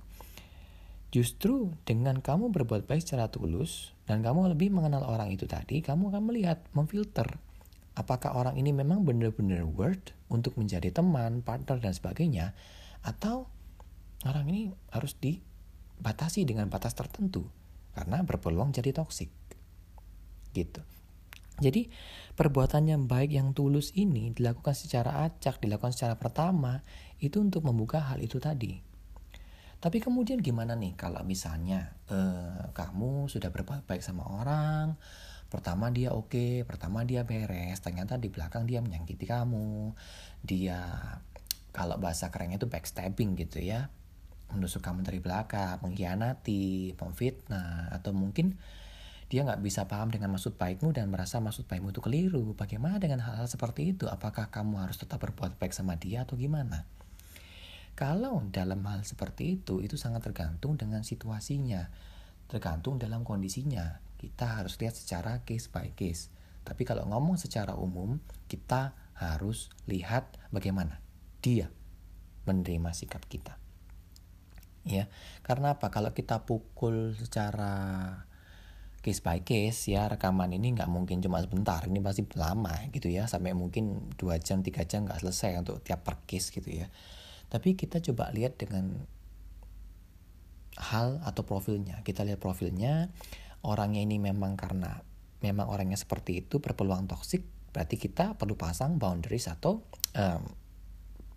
Justru 1.10 1.74
dengan 1.84 2.22
kamu 2.22 2.54
berbuat 2.54 2.86
baik 2.86 3.02
secara 3.02 3.28
tulus 3.28 3.92
dan 4.10 4.26
kamu 4.26 4.50
lebih 4.58 4.74
mengenal 4.74 5.06
orang 5.06 5.30
itu 5.30 5.46
tadi 5.46 5.78
kamu 5.78 6.10
akan 6.10 6.22
melihat 6.26 6.58
memfilter 6.74 7.30
apakah 7.94 8.34
orang 8.34 8.58
ini 8.58 8.74
memang 8.74 9.06
benar-benar 9.06 9.62
worth 9.62 10.10
untuk 10.26 10.58
menjadi 10.58 10.90
teman, 10.90 11.46
partner 11.46 11.78
dan 11.78 11.94
sebagainya 11.94 12.56
atau 13.06 13.46
orang 14.26 14.50
ini 14.50 14.62
harus 14.90 15.14
dibatasi 15.14 16.42
dengan 16.42 16.66
batas 16.66 16.98
tertentu 16.98 17.46
karena 17.94 18.22
berpeluang 18.22 18.70
jadi 18.74 18.94
toksik. 18.94 19.30
Gitu. 20.50 20.82
Jadi 21.60 21.92
perbuatan 22.34 22.88
yang 22.88 23.02
baik 23.04 23.36
yang 23.36 23.52
tulus 23.52 23.92
ini 23.92 24.32
dilakukan 24.32 24.72
secara 24.72 25.28
acak, 25.28 25.60
dilakukan 25.60 25.92
secara 25.92 26.16
pertama 26.16 26.80
itu 27.20 27.36
untuk 27.36 27.62
membuka 27.68 28.00
hal 28.00 28.18
itu 28.24 28.40
tadi. 28.40 28.89
Tapi 29.80 29.98
kemudian 29.98 30.44
gimana 30.44 30.76
nih 30.76 30.92
kalau 30.94 31.24
misalnya 31.24 31.96
eh, 32.12 32.68
kamu 32.76 33.32
sudah 33.32 33.48
berbuat 33.48 33.88
baik 33.88 34.04
sama 34.04 34.28
orang, 34.28 35.00
pertama 35.50 35.90
dia 35.90 36.14
oke 36.14 36.30
okay, 36.30 36.54
pertama 36.62 37.02
dia 37.02 37.26
beres 37.26 37.82
ternyata 37.82 38.14
di 38.16 38.30
belakang 38.30 38.70
dia 38.70 38.78
menyakiti 38.78 39.26
kamu 39.26 39.92
dia 40.46 40.78
kalau 41.74 41.98
bahasa 41.98 42.30
kerennya 42.30 42.62
itu 42.62 42.70
backstabbing 42.70 43.34
gitu 43.34 43.58
ya 43.58 43.90
menusuk 44.54 44.78
kamu 44.78 45.02
dari 45.02 45.18
belakang 45.18 45.82
mengkhianati 45.82 46.94
memfitnah 46.94 47.90
atau 47.90 48.14
mungkin 48.14 48.54
dia 49.30 49.46
nggak 49.46 49.62
bisa 49.62 49.86
paham 49.86 50.10
dengan 50.10 50.34
maksud 50.34 50.58
baikmu 50.58 50.90
dan 50.90 51.06
merasa 51.06 51.38
maksud 51.38 51.70
baikmu 51.70 51.94
itu 51.94 52.02
keliru. 52.02 52.50
Bagaimana 52.58 52.98
dengan 52.98 53.22
hal-hal 53.22 53.46
seperti 53.46 53.94
itu? 53.94 54.10
Apakah 54.10 54.50
kamu 54.50 54.82
harus 54.82 54.98
tetap 54.98 55.22
berbuat 55.22 55.54
baik 55.54 55.70
sama 55.70 55.94
dia 55.94 56.26
atau 56.26 56.34
gimana? 56.34 56.82
Kalau 58.00 58.48
dalam 58.48 58.80
hal 58.88 59.04
seperti 59.04 59.60
itu, 59.60 59.84
itu 59.84 60.00
sangat 60.00 60.24
tergantung 60.24 60.80
dengan 60.80 61.04
situasinya, 61.04 61.92
tergantung 62.48 62.96
dalam 62.96 63.28
kondisinya 63.28 64.00
kita 64.16 64.56
harus 64.56 64.80
lihat 64.80 64.96
secara 64.96 65.44
case 65.44 65.68
by 65.68 65.92
case. 65.92 66.32
Tapi 66.64 66.88
kalau 66.88 67.04
ngomong 67.08 67.36
secara 67.36 67.76
umum, 67.76 68.16
kita 68.48 68.96
harus 69.20 69.68
lihat 69.84 70.40
bagaimana 70.48 71.04
dia 71.44 71.68
menerima 72.48 72.96
sikap 72.96 73.20
kita. 73.28 73.60
Ya, 74.88 75.12
karena 75.44 75.76
apa? 75.76 75.92
Kalau 75.92 76.16
kita 76.16 76.48
pukul 76.48 77.12
secara 77.20 78.16
case 79.00 79.20
by 79.24 79.40
case 79.44 79.92
ya 79.92 80.08
rekaman 80.12 80.52
ini 80.52 80.76
nggak 80.76 80.88
mungkin 80.88 81.24
cuma 81.24 81.40
sebentar 81.40 81.80
ini 81.88 82.04
pasti 82.04 82.20
lama 82.36 82.84
gitu 82.92 83.08
ya 83.08 83.24
sampai 83.24 83.56
mungkin 83.56 84.12
dua 84.20 84.36
jam 84.36 84.60
tiga 84.60 84.84
jam 84.84 85.08
nggak 85.08 85.24
selesai 85.24 85.56
untuk 85.56 85.80
tiap 85.80 86.04
per 86.04 86.20
case 86.28 86.52
gitu 86.52 86.84
ya 86.84 86.92
tapi 87.50 87.74
kita 87.74 87.98
coba 87.98 88.30
lihat 88.30 88.56
dengan 88.56 89.02
hal 90.78 91.18
atau 91.26 91.42
profilnya. 91.42 92.00
Kita 92.06 92.22
lihat 92.22 92.38
profilnya. 92.38 93.10
Orangnya 93.66 94.00
ini 94.00 94.16
memang 94.16 94.56
karena 94.56 95.02
memang 95.44 95.68
orangnya 95.68 95.98
seperti 96.00 96.40
itu 96.40 96.62
berpeluang 96.64 97.10
toksik 97.10 97.44
berarti 97.70 97.96
kita 98.00 98.34
perlu 98.34 98.58
pasang 98.58 98.98
boundaries 98.98 99.46
atau 99.46 99.84
um, 100.16 100.42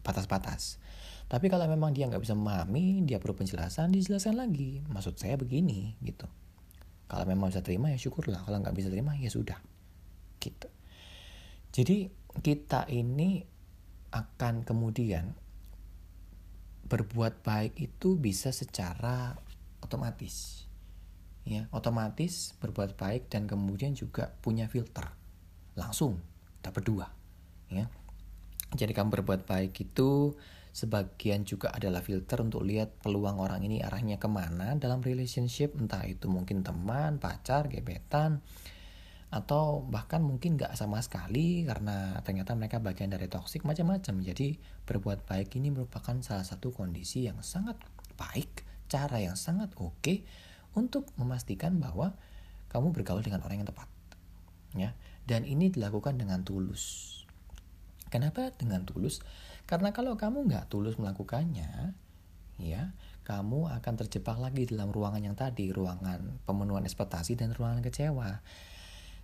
batas-batas. 0.02 0.82
Tapi 1.28 1.50
kalau 1.50 1.66
memang 1.66 1.92
dia 1.98 2.06
nggak 2.06 2.22
bisa 2.22 2.38
memahami 2.38 3.04
dia 3.04 3.18
perlu 3.18 3.34
penjelasan 3.34 3.92
dijelaskan 3.92 4.38
lagi. 4.38 4.86
Maksud 4.88 5.18
saya 5.18 5.36
begini 5.36 5.98
gitu. 6.00 6.30
Kalau 7.10 7.26
memang 7.28 7.50
bisa 7.52 7.66
terima 7.66 7.90
ya 7.90 7.98
syukurlah. 7.98 8.46
Kalau 8.46 8.62
nggak 8.62 8.76
bisa 8.76 8.88
terima 8.94 9.18
ya 9.18 9.28
sudah. 9.34 9.60
Gitu. 10.38 10.70
Jadi 11.74 11.98
kita 12.40 12.86
ini 12.90 13.42
akan 14.14 14.62
kemudian 14.62 15.34
berbuat 16.88 17.42
baik 17.44 17.80
itu 17.80 18.20
bisa 18.20 18.52
secara 18.52 19.36
otomatis. 19.80 20.68
Ya 21.44 21.68
otomatis 21.76 22.56
berbuat 22.64 22.96
baik 22.96 23.28
dan 23.28 23.48
kemudian 23.48 23.96
juga 23.96 24.32
punya 24.40 24.72
filter. 24.72 25.12
Langsung 25.76 26.20
dapat 26.64 26.84
dua. 26.88 27.08
Ya. 27.68 27.92
Jadi 28.74 28.96
kamu 28.96 29.22
berbuat 29.22 29.46
baik 29.46 29.74
itu 29.84 30.34
sebagian 30.74 31.46
juga 31.46 31.70
adalah 31.70 32.02
filter 32.02 32.42
untuk 32.42 32.66
lihat 32.66 32.98
peluang 33.06 33.38
orang 33.38 33.62
ini 33.62 33.86
arahnya 33.86 34.18
ke 34.18 34.26
mana 34.26 34.74
dalam 34.80 35.04
relationship. 35.04 35.78
Entah 35.78 36.08
itu 36.08 36.26
mungkin 36.32 36.66
teman 36.66 37.22
pacar 37.22 37.70
gebetan 37.70 38.42
atau 39.34 39.82
bahkan 39.90 40.22
mungkin 40.22 40.62
gak 40.62 40.78
sama 40.78 41.02
sekali 41.02 41.66
karena 41.66 42.22
ternyata 42.22 42.54
mereka 42.54 42.78
bagian 42.78 43.10
dari 43.10 43.26
toksik 43.26 43.66
macam-macam 43.66 44.22
jadi 44.22 44.62
berbuat 44.86 45.26
baik 45.26 45.58
ini 45.58 45.74
merupakan 45.74 46.14
salah 46.22 46.46
satu 46.46 46.70
kondisi 46.70 47.26
yang 47.26 47.42
sangat 47.42 47.82
baik 48.14 48.62
cara 48.86 49.18
yang 49.18 49.34
sangat 49.34 49.74
oke 49.82 50.22
untuk 50.78 51.10
memastikan 51.18 51.82
bahwa 51.82 52.14
kamu 52.70 52.90
bergaul 52.90 53.22
dengan 53.22 53.46
orang 53.46 53.62
yang 53.62 53.70
tepat. 53.70 53.90
Ya. 54.74 54.98
Dan 55.30 55.46
ini 55.46 55.70
dilakukan 55.70 56.18
dengan 56.18 56.42
tulus. 56.42 57.22
Kenapa 58.10 58.50
dengan 58.58 58.86
tulus? 58.86 59.22
Karena 59.70 59.94
kalau 59.94 60.18
kamu 60.18 60.50
nggak 60.50 60.70
tulus 60.74 60.98
melakukannya, 60.98 61.94
ya, 62.62 62.84
kamu 63.24 63.70
akan 63.70 63.94
terjebak 64.06 64.38
lagi 64.42 64.70
dalam 64.70 64.90
ruangan 64.90 65.22
yang 65.22 65.38
tadi, 65.38 65.70
ruangan 65.70 66.42
pemenuhan 66.44 66.86
ekspektasi 66.86 67.38
dan 67.38 67.54
ruangan 67.54 67.82
kecewa. 67.82 68.42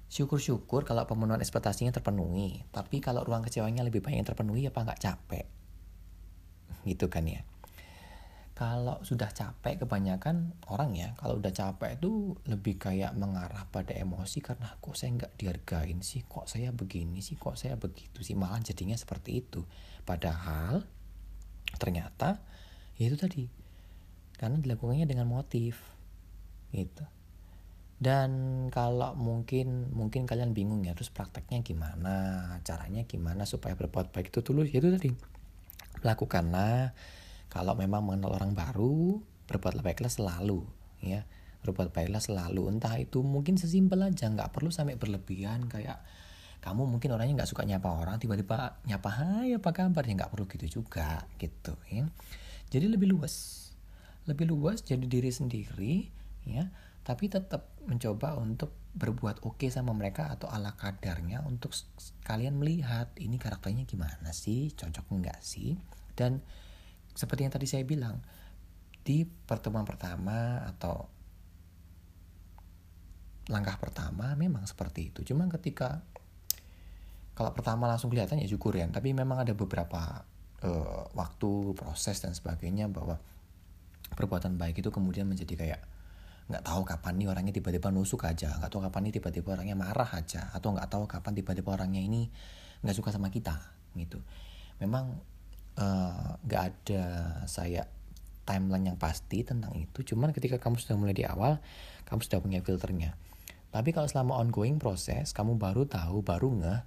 Syukur-syukur 0.10 0.90
kalau 0.90 1.06
pemenuhan 1.06 1.38
ekspektasinya 1.38 1.94
terpenuhi, 1.94 2.66
tapi 2.74 2.98
kalau 2.98 3.22
ruang 3.22 3.46
kecewanya 3.46 3.86
lebih 3.86 4.02
banyak 4.02 4.26
yang 4.26 4.30
terpenuhi, 4.30 4.66
apa 4.66 4.82
nggak 4.82 5.02
capek? 5.06 5.46
Gitu 6.82 7.06
kan 7.14 7.30
ya. 7.30 7.46
Kalau 8.58 9.00
sudah 9.06 9.32
capek 9.32 9.88
kebanyakan 9.88 10.52
orang 10.68 10.92
ya 10.92 11.16
kalau 11.16 11.40
udah 11.40 11.48
capek 11.48 11.96
itu 11.96 12.36
lebih 12.44 12.76
kayak 12.76 13.16
mengarah 13.16 13.64
pada 13.72 13.96
emosi 13.96 14.44
karena 14.44 14.76
kok 14.84 15.00
saya 15.00 15.16
nggak 15.16 15.34
dihargain 15.40 16.04
sih? 16.04 16.28
Kok 16.28 16.44
saya 16.44 16.76
begini 16.76 17.24
sih? 17.24 17.40
Kok 17.40 17.56
saya 17.56 17.80
begitu 17.80 18.20
sih? 18.20 18.36
Malah 18.36 18.60
jadinya 18.60 19.00
seperti 19.00 19.40
itu. 19.46 19.64
Padahal 20.04 20.84
ternyata 21.80 22.44
ya 23.00 23.08
itu 23.08 23.16
tadi 23.16 23.48
karena 24.36 24.60
dilakukannya 24.60 25.08
dengan 25.08 25.32
motif 25.32 25.80
gitu 26.76 27.06
dan 28.00 28.32
kalau 28.72 29.12
mungkin 29.20 29.92
mungkin 29.92 30.24
kalian 30.24 30.56
bingung 30.56 30.88
ya 30.88 30.96
terus 30.96 31.12
prakteknya 31.12 31.60
gimana 31.60 32.16
caranya 32.64 33.04
gimana 33.04 33.44
supaya 33.44 33.76
berbuat 33.76 34.16
baik 34.16 34.32
itu 34.32 34.40
tulus 34.40 34.72
itu 34.72 34.88
tadi. 34.88 35.12
Lakukanlah. 36.00 36.96
Kalau 37.52 37.76
memang 37.76 38.08
mengenal 38.08 38.40
orang 38.40 38.56
baru 38.56 39.20
berbuat 39.52 39.84
baiklah 39.84 40.08
selalu 40.08 40.64
ya. 41.04 41.28
Berbuat 41.60 41.92
baiklah 41.92 42.24
selalu. 42.24 42.72
Entah 42.72 42.96
itu 42.96 43.20
mungkin 43.20 43.60
sesimpel 43.60 44.00
aja 44.00 44.32
nggak 44.32 44.56
perlu 44.56 44.72
sampai 44.72 44.96
berlebihan 44.96 45.68
kayak 45.68 46.00
kamu 46.64 46.88
mungkin 46.88 47.12
orangnya 47.12 47.44
nggak 47.44 47.52
suka 47.52 47.68
nyapa 47.68 48.00
orang 48.00 48.16
tiba-tiba 48.16 48.80
nyapa 48.88 49.10
hai 49.12 49.60
apa 49.60 49.76
kabar? 49.76 50.08
Ya 50.08 50.16
nggak 50.24 50.32
perlu 50.32 50.48
gitu 50.48 50.80
juga 50.80 51.28
gitu 51.36 51.76
ya. 51.92 52.08
Jadi 52.72 52.96
lebih 52.96 53.12
luas. 53.12 53.68
Lebih 54.24 54.48
luas 54.48 54.88
jadi 54.88 55.04
diri 55.04 55.36
sendiri 55.36 56.08
ya. 56.48 56.72
Tapi 57.04 57.28
tetap 57.28 57.79
mencoba 57.90 58.38
untuk 58.38 58.78
berbuat 58.94 59.42
oke 59.46 59.58
okay 59.58 59.70
sama 59.74 59.94
mereka 59.98 60.30
atau 60.30 60.46
ala 60.50 60.78
kadarnya 60.78 61.42
untuk 61.46 61.74
kalian 62.22 62.58
melihat 62.58 63.10
ini 63.18 63.42
karakternya 63.42 63.90
gimana 63.90 64.30
sih 64.30 64.70
cocok 64.78 65.06
enggak 65.10 65.42
sih? 65.42 65.74
Dan 66.14 66.40
seperti 67.18 67.50
yang 67.50 67.54
tadi 67.54 67.66
saya 67.66 67.84
bilang 67.84 68.22
di 69.02 69.26
pertemuan 69.26 69.90
pertama 69.90 70.62
atau 70.70 71.10
langkah 73.50 73.82
pertama 73.82 74.38
memang 74.38 74.70
seperti 74.70 75.10
itu. 75.10 75.26
Cuma 75.26 75.50
ketika 75.50 76.06
kalau 77.34 77.56
pertama 77.56 77.90
langsung 77.90 78.14
kelihatan 78.14 78.38
ya 78.44 78.52
syukur 78.52 78.76
ya 78.78 78.86
tapi 78.92 79.16
memang 79.16 79.42
ada 79.42 79.56
beberapa 79.58 80.28
uh, 80.62 81.04
waktu 81.16 81.74
proses 81.74 82.20
dan 82.20 82.36
sebagainya 82.36 82.92
bahwa 82.92 83.18
perbuatan 84.14 84.60
baik 84.60 84.84
itu 84.84 84.92
kemudian 84.92 85.26
menjadi 85.26 85.56
kayak 85.56 85.82
nggak 86.50 86.66
tahu 86.66 86.82
kapan 86.82 87.14
nih 87.22 87.28
orangnya 87.30 87.54
tiba-tiba 87.54 87.94
nusuk 87.94 88.26
aja. 88.26 88.58
Nggak 88.58 88.70
tahu 88.74 88.82
kapan 88.90 89.02
nih 89.06 89.14
tiba-tiba 89.22 89.50
orangnya 89.54 89.78
marah 89.78 90.10
aja. 90.18 90.50
Atau 90.50 90.74
nggak 90.74 90.90
tahu 90.90 91.06
kapan 91.06 91.38
tiba-tiba 91.38 91.70
orangnya 91.78 92.02
ini 92.02 92.26
nggak 92.82 92.96
suka 92.98 93.14
sama 93.14 93.30
kita 93.30 93.54
gitu. 93.94 94.18
Memang 94.82 95.14
eh, 95.78 96.30
nggak 96.42 96.62
uh, 96.62 96.68
ada 96.74 97.04
saya 97.46 97.86
timeline 98.50 98.90
yang 98.94 98.98
pasti 98.98 99.46
tentang 99.46 99.78
itu. 99.78 100.02
Cuman 100.02 100.34
ketika 100.34 100.58
kamu 100.58 100.82
sudah 100.82 100.98
mulai 100.98 101.14
di 101.14 101.22
awal 101.22 101.62
kamu 102.10 102.26
sudah 102.26 102.42
punya 102.42 102.60
filternya. 102.66 103.14
Tapi 103.70 103.94
kalau 103.94 104.10
selama 104.10 104.42
ongoing 104.42 104.82
proses 104.82 105.30
kamu 105.38 105.62
baru 105.62 105.86
tahu 105.86 106.26
baru 106.26 106.50
nggak 106.58 106.82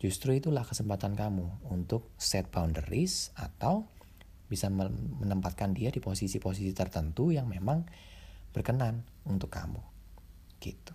justru 0.00 0.32
itulah 0.32 0.64
kesempatan 0.64 1.12
kamu 1.12 1.68
untuk 1.68 2.08
set 2.16 2.48
boundaries 2.48 3.36
atau 3.36 3.84
bisa 4.48 4.72
menempatkan 4.72 5.76
dia 5.76 5.92
di 5.92 6.00
posisi-posisi 6.00 6.72
tertentu 6.72 7.28
yang 7.28 7.44
memang 7.44 7.84
berkenan 8.58 9.06
untuk 9.22 9.54
kamu. 9.54 9.78
Gitu. 10.58 10.90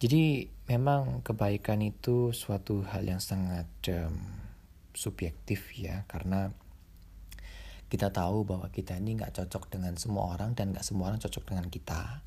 Jadi 0.00 0.48
memang 0.64 1.20
kebaikan 1.20 1.84
itu 1.84 2.32
suatu 2.32 2.80
hal 2.88 3.04
yang 3.04 3.20
sangat 3.20 3.68
um, 3.92 4.16
subjektif 4.96 5.68
ya 5.76 6.08
karena 6.08 6.48
kita 7.92 8.08
tahu 8.08 8.48
bahwa 8.48 8.72
kita 8.72 8.96
ini 8.96 9.20
nggak 9.20 9.36
cocok 9.36 9.68
dengan 9.68 10.00
semua 10.00 10.32
orang 10.32 10.56
dan 10.56 10.72
nggak 10.72 10.86
semua 10.86 11.12
orang 11.12 11.20
cocok 11.20 11.44
dengan 11.44 11.66
kita. 11.68 12.24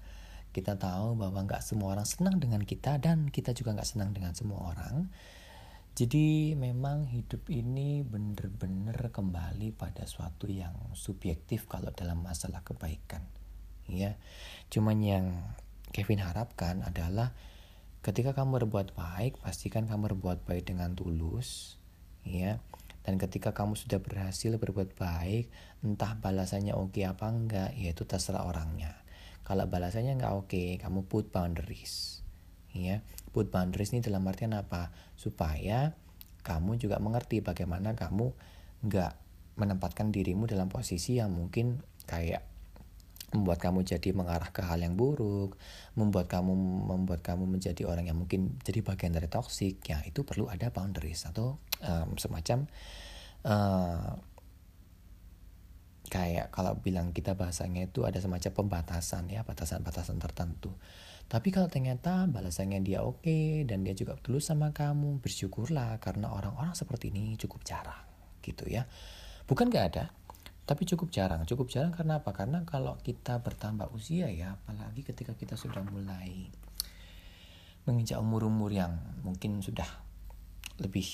Kita 0.51 0.75
tahu 0.75 1.15
bahwa 1.15 1.47
nggak 1.47 1.63
semua 1.63 1.95
orang 1.95 2.05
senang 2.05 2.37
dengan 2.37 2.61
kita 2.61 2.99
dan 3.01 3.31
kita 3.33 3.55
juga 3.55 3.73
nggak 3.73 3.89
senang 3.89 4.11
dengan 4.13 4.35
semua 4.35 4.75
orang. 4.75 5.07
Jadi 5.95 6.59
memang 6.59 7.07
hidup 7.07 7.47
ini 7.47 8.03
benar-benar 8.03 9.11
kembali 9.15 9.75
pada 9.75 10.03
suatu 10.07 10.47
yang 10.51 10.75
subjektif 10.91 11.67
kalau 11.71 11.91
dalam 11.95 12.19
masalah 12.19 12.63
kebaikan 12.63 13.40
ya 13.91 14.15
cuman 14.71 14.97
yang 15.03 15.25
Kevin 15.91 16.23
harapkan 16.23 16.81
adalah 16.87 17.35
ketika 18.01 18.31
kamu 18.31 18.63
berbuat 18.63 18.95
baik 18.95 19.43
pastikan 19.43 19.85
kamu 19.85 20.15
berbuat 20.15 20.47
baik 20.47 20.71
dengan 20.71 20.95
tulus 20.95 21.77
ya 22.23 22.63
dan 23.01 23.17
ketika 23.17 23.53
kamu 23.53 23.73
sudah 23.73 23.97
berhasil 23.97 24.53
berbuat 24.61 24.93
baik 24.93 25.49
entah 25.81 26.13
balasannya 26.21 26.77
oke 26.77 27.01
apa 27.01 27.25
enggak 27.33 27.69
ya 27.73 27.89
itu 27.93 28.05
terserah 28.05 28.45
orangnya. 28.45 29.01
Kalau 29.41 29.65
balasannya 29.65 30.21
enggak 30.21 30.33
oke 30.37 30.63
kamu 30.77 31.09
put 31.09 31.33
boundaries 31.33 32.21
ya 32.71 33.03
put 33.35 33.51
boundaries 33.51 33.91
ini 33.91 34.05
dalam 34.05 34.21
artian 34.29 34.53
apa? 34.53 34.93
Supaya 35.17 35.97
kamu 36.45 36.77
juga 36.77 37.01
mengerti 37.01 37.41
bagaimana 37.41 37.97
kamu 37.97 38.33
enggak 38.85 39.17
menempatkan 39.57 40.13
dirimu 40.13 40.45
dalam 40.45 40.69
posisi 40.69 41.17
yang 41.17 41.33
mungkin 41.33 41.81
kayak 42.05 42.45
membuat 43.31 43.59
kamu 43.63 43.87
jadi 43.87 44.09
mengarah 44.11 44.51
ke 44.51 44.61
hal 44.63 44.79
yang 44.83 44.99
buruk, 44.99 45.55
membuat 45.95 46.27
kamu 46.27 46.51
membuat 46.87 47.23
kamu 47.23 47.47
menjadi 47.47 47.87
orang 47.87 48.07
yang 48.07 48.19
mungkin 48.19 48.59
jadi 48.63 48.83
bagian 48.83 49.15
dari 49.15 49.31
toxic, 49.31 49.79
ya 49.87 50.03
itu 50.03 50.27
perlu 50.27 50.51
ada 50.51 50.69
boundaries 50.69 51.23
atau 51.27 51.59
um, 51.83 52.15
semacam 52.19 52.67
uh, 53.47 54.19
kayak 56.11 56.51
kalau 56.51 56.75
bilang 56.75 57.15
kita 57.15 57.39
bahasanya 57.39 57.87
itu 57.87 58.03
ada 58.03 58.19
semacam 58.19 58.51
pembatasan 58.51 59.31
ya 59.31 59.47
batasan-batasan 59.47 60.19
tertentu. 60.19 60.75
Tapi 61.31 61.47
kalau 61.47 61.71
ternyata 61.71 62.27
balasannya 62.27 62.83
dia 62.83 63.07
oke 63.07 63.23
okay, 63.23 63.63
dan 63.63 63.87
dia 63.87 63.95
juga 63.95 64.19
tulus 64.19 64.51
sama 64.51 64.75
kamu, 64.75 65.23
bersyukurlah 65.23 65.95
karena 66.03 66.27
orang-orang 66.27 66.75
seperti 66.75 67.07
ini 67.15 67.39
cukup 67.39 67.63
jarang 67.63 68.03
gitu 68.43 68.67
ya. 68.67 68.83
Bukan 69.47 69.71
gak 69.71 69.85
ada, 69.95 70.03
tapi 70.65 70.85
cukup 70.85 71.09
jarang. 71.09 71.43
Cukup 71.49 71.67
jarang 71.67 71.91
karena 71.91 72.21
apa? 72.21 72.31
Karena 72.31 72.63
kalau 72.63 72.95
kita 73.01 73.41
bertambah 73.41 73.91
usia 73.91 74.29
ya 74.29 74.55
apalagi 74.55 75.01
ketika 75.01 75.33
kita 75.33 75.57
sudah 75.57 75.81
mulai 75.83 76.47
menginjak 77.89 78.21
umur-umur 78.21 78.69
yang 78.69 78.93
mungkin 79.25 79.59
sudah 79.59 79.87
lebih 80.77 81.05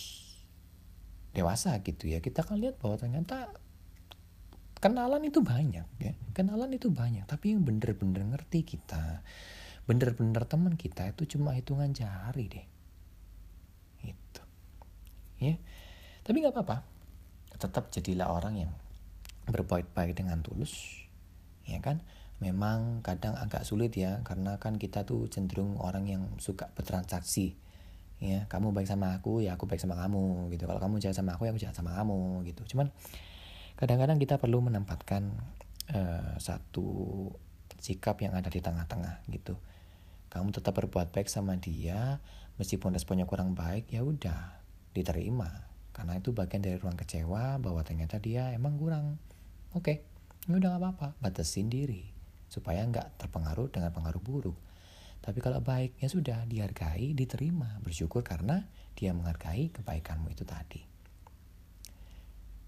dewasa 1.32 1.80
gitu 1.86 2.12
ya 2.12 2.20
kita 2.20 2.44
akan 2.44 2.60
lihat 2.60 2.76
bahwa 2.82 2.98
ternyata 3.00 3.54
kenalan 4.78 5.24
itu 5.26 5.42
banyak 5.42 5.88
ya. 5.98 6.14
Kenalan 6.36 6.70
itu 6.76 6.94
banyak. 6.94 7.26
Tapi 7.26 7.56
yang 7.56 7.66
bener-bener 7.66 8.24
ngerti 8.24 8.62
kita 8.68 9.26
bener-bener 9.88 10.44
teman 10.44 10.76
kita 10.76 11.16
itu 11.16 11.40
cuma 11.40 11.56
hitungan 11.56 11.96
jari 11.96 12.46
deh. 12.52 12.68
Itu 14.04 14.44
ya. 15.40 15.56
Tapi 16.28 16.36
nggak 16.44 16.54
apa-apa. 16.54 16.78
Tetap 17.58 17.90
jadilah 17.90 18.30
orang 18.30 18.68
yang 18.68 18.72
berbuat 19.48 19.96
baik 19.96 20.20
dengan 20.20 20.44
tulus 20.44 21.04
ya 21.68 21.80
kan? 21.84 22.04
Memang 22.38 23.02
kadang 23.02 23.34
agak 23.34 23.66
sulit 23.66 23.98
ya 23.98 24.22
karena 24.22 24.62
kan 24.62 24.78
kita 24.78 25.04
tuh 25.04 25.26
cenderung 25.28 25.82
orang 25.82 26.06
yang 26.06 26.24
suka 26.38 26.70
bertransaksi 26.78 27.58
ya. 28.22 28.46
Kamu 28.46 28.72
baik 28.72 28.86
sama 28.86 29.18
aku 29.18 29.42
ya 29.42 29.58
aku 29.58 29.66
baik 29.66 29.82
sama 29.82 29.98
kamu 29.98 30.54
gitu. 30.54 30.70
Kalau 30.70 30.80
kamu 30.80 31.02
jahat 31.02 31.18
sama 31.18 31.34
aku 31.36 31.50
ya 31.50 31.52
aku 31.52 31.62
jahat 31.62 31.76
sama 31.76 31.98
kamu 31.98 32.46
gitu. 32.46 32.62
Cuman 32.76 32.94
kadang-kadang 33.78 34.22
kita 34.22 34.38
perlu 34.38 34.62
menempatkan 34.62 35.34
uh, 35.94 36.38
satu 36.38 37.30
sikap 37.78 38.22
yang 38.22 38.34
ada 38.38 38.50
di 38.54 38.62
tengah-tengah 38.62 39.26
gitu. 39.34 39.58
Kamu 40.30 40.54
tetap 40.54 40.78
berbuat 40.78 41.10
baik 41.16 41.32
sama 41.32 41.58
dia 41.58 42.22
meskipun 42.62 42.94
responnya 42.94 43.26
kurang 43.26 43.58
baik 43.58 43.90
ya 43.90 44.06
udah 44.06 44.62
diterima. 44.94 45.66
Karena 45.94 46.14
itu 46.22 46.30
bagian 46.30 46.62
dari 46.62 46.78
ruang 46.78 46.94
kecewa 46.94 47.58
bahwa 47.58 47.82
ternyata 47.82 48.22
dia 48.22 48.54
emang 48.54 48.78
kurang 48.78 49.18
oke 49.78 49.86
okay, 49.86 49.98
udah 50.50 50.74
gak 50.74 50.82
apa-apa. 50.82 51.08
Batasin 51.22 51.70
diri 51.70 52.18
supaya 52.50 52.82
nggak 52.88 53.22
terpengaruh 53.22 53.70
dengan 53.70 53.94
pengaruh 53.94 54.24
buruk. 54.24 54.58
Tapi 55.22 55.44
kalau 55.44 55.60
baik 55.60 56.00
ya 56.00 56.08
sudah 56.10 56.48
dihargai 56.48 57.14
diterima. 57.14 57.78
Bersyukur 57.84 58.24
karena 58.24 58.66
dia 58.98 59.12
menghargai 59.14 59.70
kebaikanmu 59.70 60.34
itu 60.34 60.48
tadi. 60.48 60.82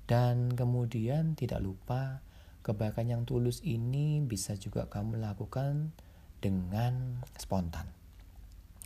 Dan 0.06 0.54
kemudian 0.54 1.38
tidak 1.38 1.62
lupa 1.64 2.20
kebaikan 2.66 3.08
yang 3.08 3.24
tulus 3.24 3.62
ini 3.64 4.20
bisa 4.26 4.58
juga 4.58 4.90
kamu 4.92 5.22
lakukan 5.22 5.96
dengan 6.44 7.24
spontan. 7.38 7.88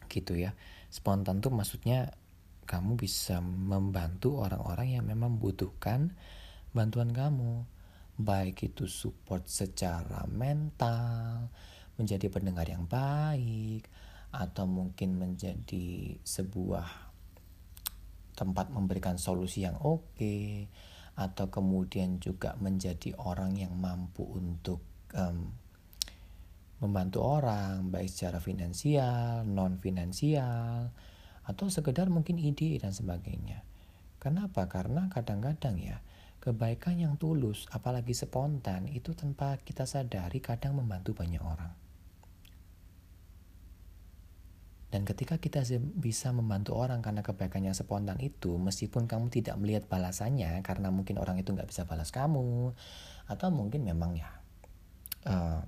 Gitu 0.08 0.38
ya. 0.38 0.54
Spontan 0.94 1.42
tuh 1.42 1.50
maksudnya 1.50 2.14
kamu 2.70 2.96
bisa 2.96 3.42
membantu 3.42 4.40
orang-orang 4.40 5.00
yang 5.00 5.04
memang 5.08 5.36
membutuhkan 5.36 6.14
bantuan 6.72 7.12
kamu 7.12 7.66
baik 8.18 8.74
itu 8.74 8.86
support 8.86 9.50
secara 9.50 10.26
mental, 10.30 11.50
menjadi 11.98 12.30
pendengar 12.30 12.70
yang 12.70 12.86
baik, 12.86 13.90
atau 14.34 14.66
mungkin 14.66 15.18
menjadi 15.18 16.18
sebuah 16.22 17.14
tempat 18.34 18.74
memberikan 18.74 19.22
solusi 19.22 19.66
yang 19.66 19.78
oke, 19.78 20.18
okay, 20.18 20.70
atau 21.14 21.54
kemudian 21.54 22.18
juga 22.18 22.58
menjadi 22.58 23.14
orang 23.22 23.54
yang 23.54 23.78
mampu 23.78 24.26
untuk 24.26 24.82
um, 25.14 25.54
membantu 26.82 27.22
orang, 27.22 27.94
baik 27.94 28.10
secara 28.10 28.42
finansial, 28.42 29.46
non 29.46 29.78
finansial, 29.78 30.90
atau 31.46 31.66
sekedar 31.70 32.10
mungkin 32.10 32.42
ide 32.42 32.82
dan 32.82 32.92
sebagainya. 32.92 33.62
Kenapa? 34.18 34.66
Karena 34.68 35.08
kadang-kadang 35.12 35.78
ya 35.80 36.02
Kebaikan 36.44 37.00
yang 37.00 37.16
tulus, 37.16 37.72
apalagi 37.72 38.12
spontan, 38.12 38.92
itu 38.92 39.16
tanpa 39.16 39.56
kita 39.64 39.88
sadari 39.88 40.44
kadang 40.44 40.76
membantu 40.76 41.16
banyak 41.16 41.40
orang. 41.40 41.72
Dan 44.92 45.08
ketika 45.08 45.40
kita 45.40 45.64
bisa 45.96 46.36
membantu 46.36 46.76
orang 46.76 47.00
karena 47.00 47.24
kebaikannya 47.24 47.72
spontan 47.72 48.20
itu, 48.20 48.60
meskipun 48.60 49.08
kamu 49.08 49.32
tidak 49.32 49.56
melihat 49.56 49.88
balasannya 49.88 50.60
karena 50.62 50.92
mungkin 50.92 51.18
orang 51.18 51.40
itu 51.40 51.50
nggak 51.50 51.66
bisa 51.66 51.88
balas 51.88 52.12
kamu, 52.12 52.76
atau 53.26 53.48
mungkin 53.50 53.88
memang 53.88 54.14
ya 54.14 54.30
eh, 55.26 55.62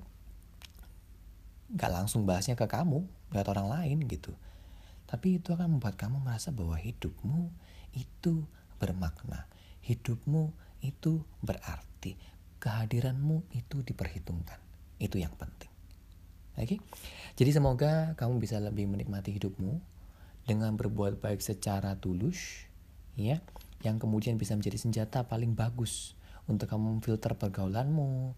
nggak 1.74 1.90
uh, 1.90 1.96
langsung 1.96 2.28
bahasnya 2.28 2.60
ke 2.60 2.70
kamu, 2.70 3.02
lihat 3.34 3.48
orang 3.50 3.72
lain 3.72 4.06
gitu. 4.12 4.36
Tapi 5.08 5.42
itu 5.42 5.56
akan 5.58 5.80
membuat 5.80 5.98
kamu 5.98 6.22
merasa 6.22 6.54
bahwa 6.54 6.78
hidupmu 6.78 7.50
itu 7.98 8.46
bermakna, 8.78 9.50
hidupmu 9.82 10.65
itu 10.86 11.26
berarti, 11.42 12.14
kehadiranmu 12.62 13.50
itu 13.58 13.82
diperhitungkan. 13.82 14.62
Itu 15.02 15.18
yang 15.18 15.34
penting. 15.36 15.74
Oke, 16.56 16.64
okay? 16.64 16.80
jadi 17.36 17.60
semoga 17.60 18.16
kamu 18.16 18.40
bisa 18.40 18.56
lebih 18.64 18.88
menikmati 18.88 19.36
hidupmu 19.36 19.76
dengan 20.48 20.80
berbuat 20.80 21.20
baik 21.20 21.44
secara 21.44 22.00
tulus, 22.00 22.64
ya, 23.20 23.44
yang 23.84 24.00
kemudian 24.00 24.40
bisa 24.40 24.56
menjadi 24.56 24.80
senjata 24.80 25.28
paling 25.28 25.52
bagus 25.52 26.16
untuk 26.48 26.72
kamu 26.72 26.98
memfilter 27.02 27.36
pergaulanmu, 27.36 28.38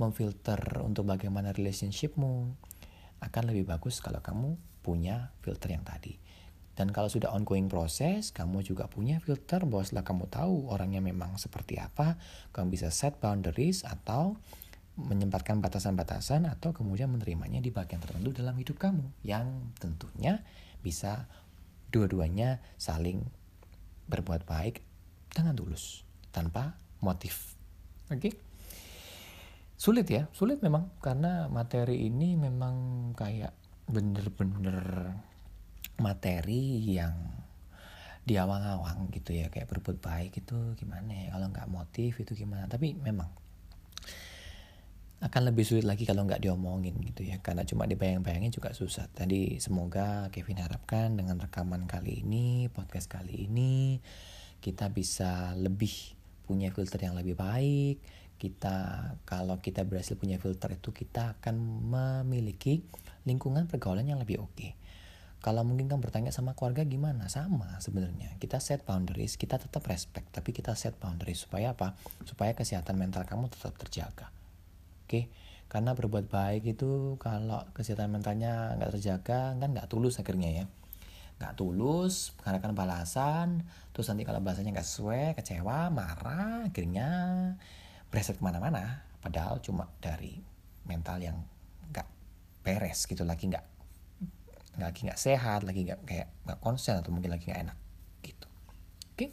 memfilter 0.00 0.80
untuk 0.80 1.10
bagaimana 1.10 1.52
relationshipmu. 1.52 2.56
Akan 3.18 3.50
lebih 3.50 3.66
bagus 3.66 3.98
kalau 3.98 4.22
kamu 4.22 4.54
punya 4.80 5.34
filter 5.42 5.74
yang 5.74 5.82
tadi. 5.82 6.16
Dan 6.78 6.94
kalau 6.94 7.10
sudah 7.10 7.34
ongoing 7.34 7.66
proses, 7.66 8.30
kamu 8.30 8.62
juga 8.62 8.86
punya 8.86 9.18
filter 9.18 9.66
bahwa 9.66 9.82
setelah 9.82 10.06
kamu 10.06 10.30
tahu 10.30 10.70
orangnya 10.70 11.02
memang 11.02 11.34
seperti 11.34 11.74
apa, 11.82 12.14
kamu 12.54 12.78
bisa 12.78 12.94
set 12.94 13.18
boundaries 13.18 13.82
atau 13.82 14.38
menyempatkan 14.94 15.58
batasan-batasan 15.58 16.46
atau 16.46 16.70
kemudian 16.70 17.10
menerimanya 17.10 17.58
di 17.58 17.74
bagian 17.74 17.98
tertentu 17.98 18.30
dalam 18.30 18.54
hidup 18.54 18.78
kamu 18.78 19.02
yang 19.26 19.74
tentunya 19.82 20.46
bisa 20.78 21.26
dua-duanya 21.90 22.62
saling 22.78 23.26
berbuat 24.06 24.46
baik 24.46 24.78
dengan 25.34 25.58
tulus 25.58 26.06
tanpa 26.30 26.78
motif. 27.02 27.58
Oke. 28.06 28.18
Okay? 28.22 28.32
Sulit 29.78 30.06
ya, 30.10 30.30
sulit 30.34 30.62
memang 30.62 30.90
karena 30.98 31.50
materi 31.50 32.06
ini 32.06 32.34
memang 32.34 33.10
kayak 33.14 33.54
bener-bener 33.86 35.14
materi 35.98 36.94
yang 36.94 37.14
di 38.28 38.36
awang-awang 38.36 39.08
gitu 39.08 39.32
ya 39.32 39.48
kayak 39.48 39.72
berbuat 39.72 40.04
baik 40.04 40.44
itu 40.44 40.76
gimana 40.76 41.08
ya 41.08 41.32
kalau 41.32 41.48
nggak 41.48 41.68
motif 41.72 42.12
itu 42.20 42.32
gimana. 42.36 42.68
Tapi 42.68 42.92
memang 42.94 43.28
akan 45.18 45.50
lebih 45.50 45.66
sulit 45.66 45.82
lagi 45.82 46.06
kalau 46.06 46.22
nggak 46.22 46.38
diomongin 46.46 46.94
gitu 47.02 47.26
ya 47.26 47.42
karena 47.42 47.66
cuma 47.66 47.88
dibayang-bayangin 47.88 48.54
juga 48.54 48.70
susah. 48.76 49.10
Tadi 49.10 49.58
semoga 49.58 50.30
Kevin 50.30 50.62
harapkan 50.62 51.16
dengan 51.18 51.42
rekaman 51.42 51.90
kali 51.90 52.22
ini 52.22 52.70
podcast 52.70 53.10
kali 53.10 53.50
ini 53.50 53.98
kita 54.62 54.90
bisa 54.94 55.56
lebih 55.58 55.90
punya 56.46 56.70
filter 56.70 57.02
yang 57.02 57.18
lebih 57.18 57.34
baik. 57.34 57.98
Kita 58.38 58.76
kalau 59.26 59.58
kita 59.58 59.82
berhasil 59.82 60.14
punya 60.14 60.38
filter 60.38 60.78
itu 60.78 60.94
kita 60.94 61.40
akan 61.40 61.56
memiliki 61.90 62.86
lingkungan 63.26 63.66
pergaulan 63.66 64.06
yang 64.06 64.22
lebih 64.22 64.38
oke. 64.38 64.54
okay. 64.54 64.72
Kalau 65.38 65.62
mungkin 65.62 65.86
kan 65.86 66.02
bertanya 66.02 66.34
sama 66.34 66.58
keluarga 66.58 66.82
gimana? 66.82 67.30
Sama 67.30 67.78
sebenarnya. 67.78 68.34
Kita 68.42 68.58
set 68.58 68.82
boundaries 68.82 69.38
kita 69.38 69.54
tetap 69.54 69.86
respect 69.86 70.34
tapi 70.34 70.50
kita 70.50 70.74
set 70.74 70.98
boundaries 70.98 71.46
supaya 71.46 71.78
apa? 71.78 71.94
Supaya 72.26 72.58
kesehatan 72.58 72.98
mental 72.98 73.22
kamu 73.22 73.46
tetap 73.46 73.78
terjaga. 73.78 74.34
Oke, 75.06 75.30
karena 75.70 75.94
berbuat 75.94 76.26
baik 76.26 76.74
itu 76.74 77.14
kalau 77.22 77.62
kesehatan 77.70 78.10
mentalnya 78.10 78.74
nggak 78.82 78.98
terjaga 78.98 79.54
kan 79.54 79.68
nggak 79.70 79.86
tulus 79.86 80.18
akhirnya 80.18 80.50
ya. 80.50 80.64
Nggak 81.38 81.54
tulus, 81.54 82.34
mengharapkan 82.42 82.74
balasan, 82.74 83.62
terus 83.94 84.10
nanti 84.10 84.26
kalau 84.26 84.42
balasannya 84.42 84.74
nggak 84.74 84.88
sesuai, 84.90 85.38
kecewa, 85.38 85.86
marah, 85.94 86.66
akhirnya 86.66 87.08
bereset 88.10 88.36
ke 88.36 88.42
mana-mana. 88.42 89.06
Padahal 89.22 89.62
cuma 89.62 89.86
dari 90.02 90.34
mental 90.82 91.22
yang 91.22 91.38
nggak 91.94 92.08
beres 92.66 93.06
gitu 93.06 93.22
lagi 93.22 93.46
nggak 93.46 93.77
lagi 94.80 95.06
nggak 95.06 95.20
sehat, 95.20 95.66
lagi 95.66 95.86
nggak 95.86 96.00
kayak 96.06 96.28
nggak 96.46 96.58
konsen 96.62 96.98
atau 96.98 97.10
mungkin 97.10 97.34
lagi 97.34 97.50
nggak 97.50 97.62
enak 97.68 97.78
gitu. 98.22 98.48
Oke. 99.14 99.26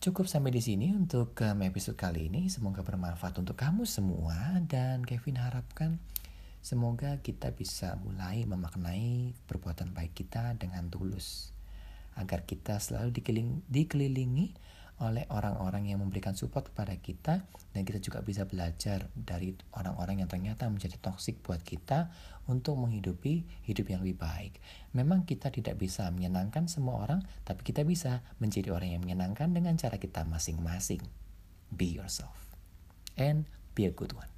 Cukup 0.00 0.30
sampai 0.30 0.54
di 0.54 0.62
sini 0.62 0.92
untuk 0.94 1.34
um, 1.42 1.60
episode 1.66 1.98
kali 1.98 2.32
ini. 2.32 2.48
Semoga 2.48 2.80
bermanfaat 2.86 3.36
untuk 3.40 3.58
kamu 3.58 3.84
semua 3.84 4.60
dan 4.64 5.02
Kevin 5.02 5.40
harapkan 5.40 5.98
semoga 6.66 7.22
kita 7.22 7.54
bisa 7.54 7.94
mulai 8.02 8.42
memaknai 8.42 9.38
perbuatan 9.46 9.94
baik 9.94 10.18
kita 10.18 10.58
dengan 10.58 10.90
tulus 10.90 11.54
agar 12.16 12.42
kita 12.42 12.80
selalu 12.80 13.14
dikelilingi 13.68 14.56
oleh 14.96 15.28
orang-orang 15.28 15.92
yang 15.92 16.00
memberikan 16.00 16.32
support 16.32 16.72
kepada 16.72 16.96
kita 16.96 17.44
dan 17.76 17.82
kita 17.84 18.00
juga 18.00 18.24
bisa 18.24 18.48
belajar 18.48 19.12
dari 19.12 19.52
orang-orang 19.76 20.24
yang 20.24 20.30
ternyata 20.30 20.64
menjadi 20.72 20.96
toksik 20.96 21.44
buat 21.44 21.60
kita 21.60 22.08
untuk 22.48 22.80
menghidupi 22.80 23.44
hidup 23.68 23.92
yang 23.92 24.00
lebih 24.00 24.16
baik. 24.16 24.56
Memang 24.96 25.28
kita 25.28 25.52
tidak 25.52 25.76
bisa 25.76 26.08
menyenangkan 26.08 26.64
semua 26.70 27.04
orang, 27.04 27.20
tapi 27.44 27.60
kita 27.66 27.84
bisa 27.84 28.24
menjadi 28.40 28.72
orang 28.72 28.96
yang 28.96 29.02
menyenangkan 29.04 29.52
dengan 29.52 29.76
cara 29.76 30.00
kita 30.00 30.24
masing-masing. 30.24 31.04
Be 31.68 31.92
yourself 31.92 32.56
and 33.20 33.44
be 33.76 33.84
a 33.84 33.92
good 33.92 34.16
one. 34.16 34.35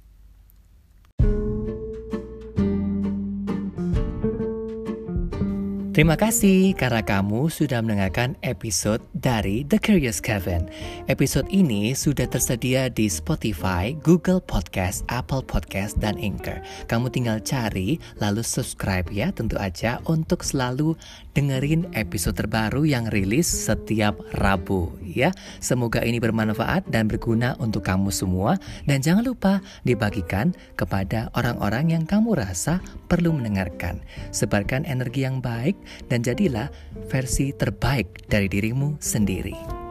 Terima 5.99 6.15
kasih 6.15 6.79
karena 6.79 7.03
kamu 7.03 7.51
sudah 7.51 7.83
mendengarkan 7.83 8.39
episode 8.39 9.03
dari 9.11 9.67
The 9.67 9.83
Curious 9.83 10.23
Kevin. 10.23 10.71
Episode 11.11 11.51
ini 11.51 11.91
sudah 11.91 12.23
tersedia 12.23 12.87
di 12.87 13.11
Spotify, 13.11 13.91
Google 13.99 14.39
Podcast, 14.39 15.03
Apple 15.11 15.43
Podcast, 15.43 15.99
dan 15.99 16.15
Anchor. 16.15 16.63
Kamu 16.87 17.11
tinggal 17.11 17.43
cari 17.43 17.99
lalu 18.15 18.47
subscribe 18.47 19.11
ya 19.11 19.35
tentu 19.35 19.59
aja 19.59 19.99
untuk 20.07 20.39
selalu 20.39 20.95
dengerin 21.35 21.91
episode 21.91 22.39
terbaru 22.39 22.87
yang 22.87 23.11
rilis 23.11 23.51
setiap 23.51 24.15
Rabu 24.39 24.95
ya. 25.03 25.35
Semoga 25.59 25.99
ini 25.99 26.23
bermanfaat 26.23 26.87
dan 26.87 27.11
berguna 27.11 27.59
untuk 27.59 27.83
kamu 27.83 28.07
semua 28.07 28.55
dan 28.87 29.03
jangan 29.03 29.27
lupa 29.27 29.59
dibagikan 29.83 30.55
kepada 30.79 31.27
orang-orang 31.35 31.91
yang 31.91 32.07
kamu 32.07 32.39
rasa 32.39 32.79
perlu 33.11 33.35
mendengarkan. 33.35 33.99
Sebarkan 34.31 34.87
energi 34.87 35.27
yang 35.27 35.43
baik 35.43 35.75
dan 36.07 36.21
jadilah 36.21 36.69
versi 37.09 37.51
terbaik 37.53 38.29
dari 38.29 38.47
dirimu 38.47 38.97
sendiri. 39.01 39.88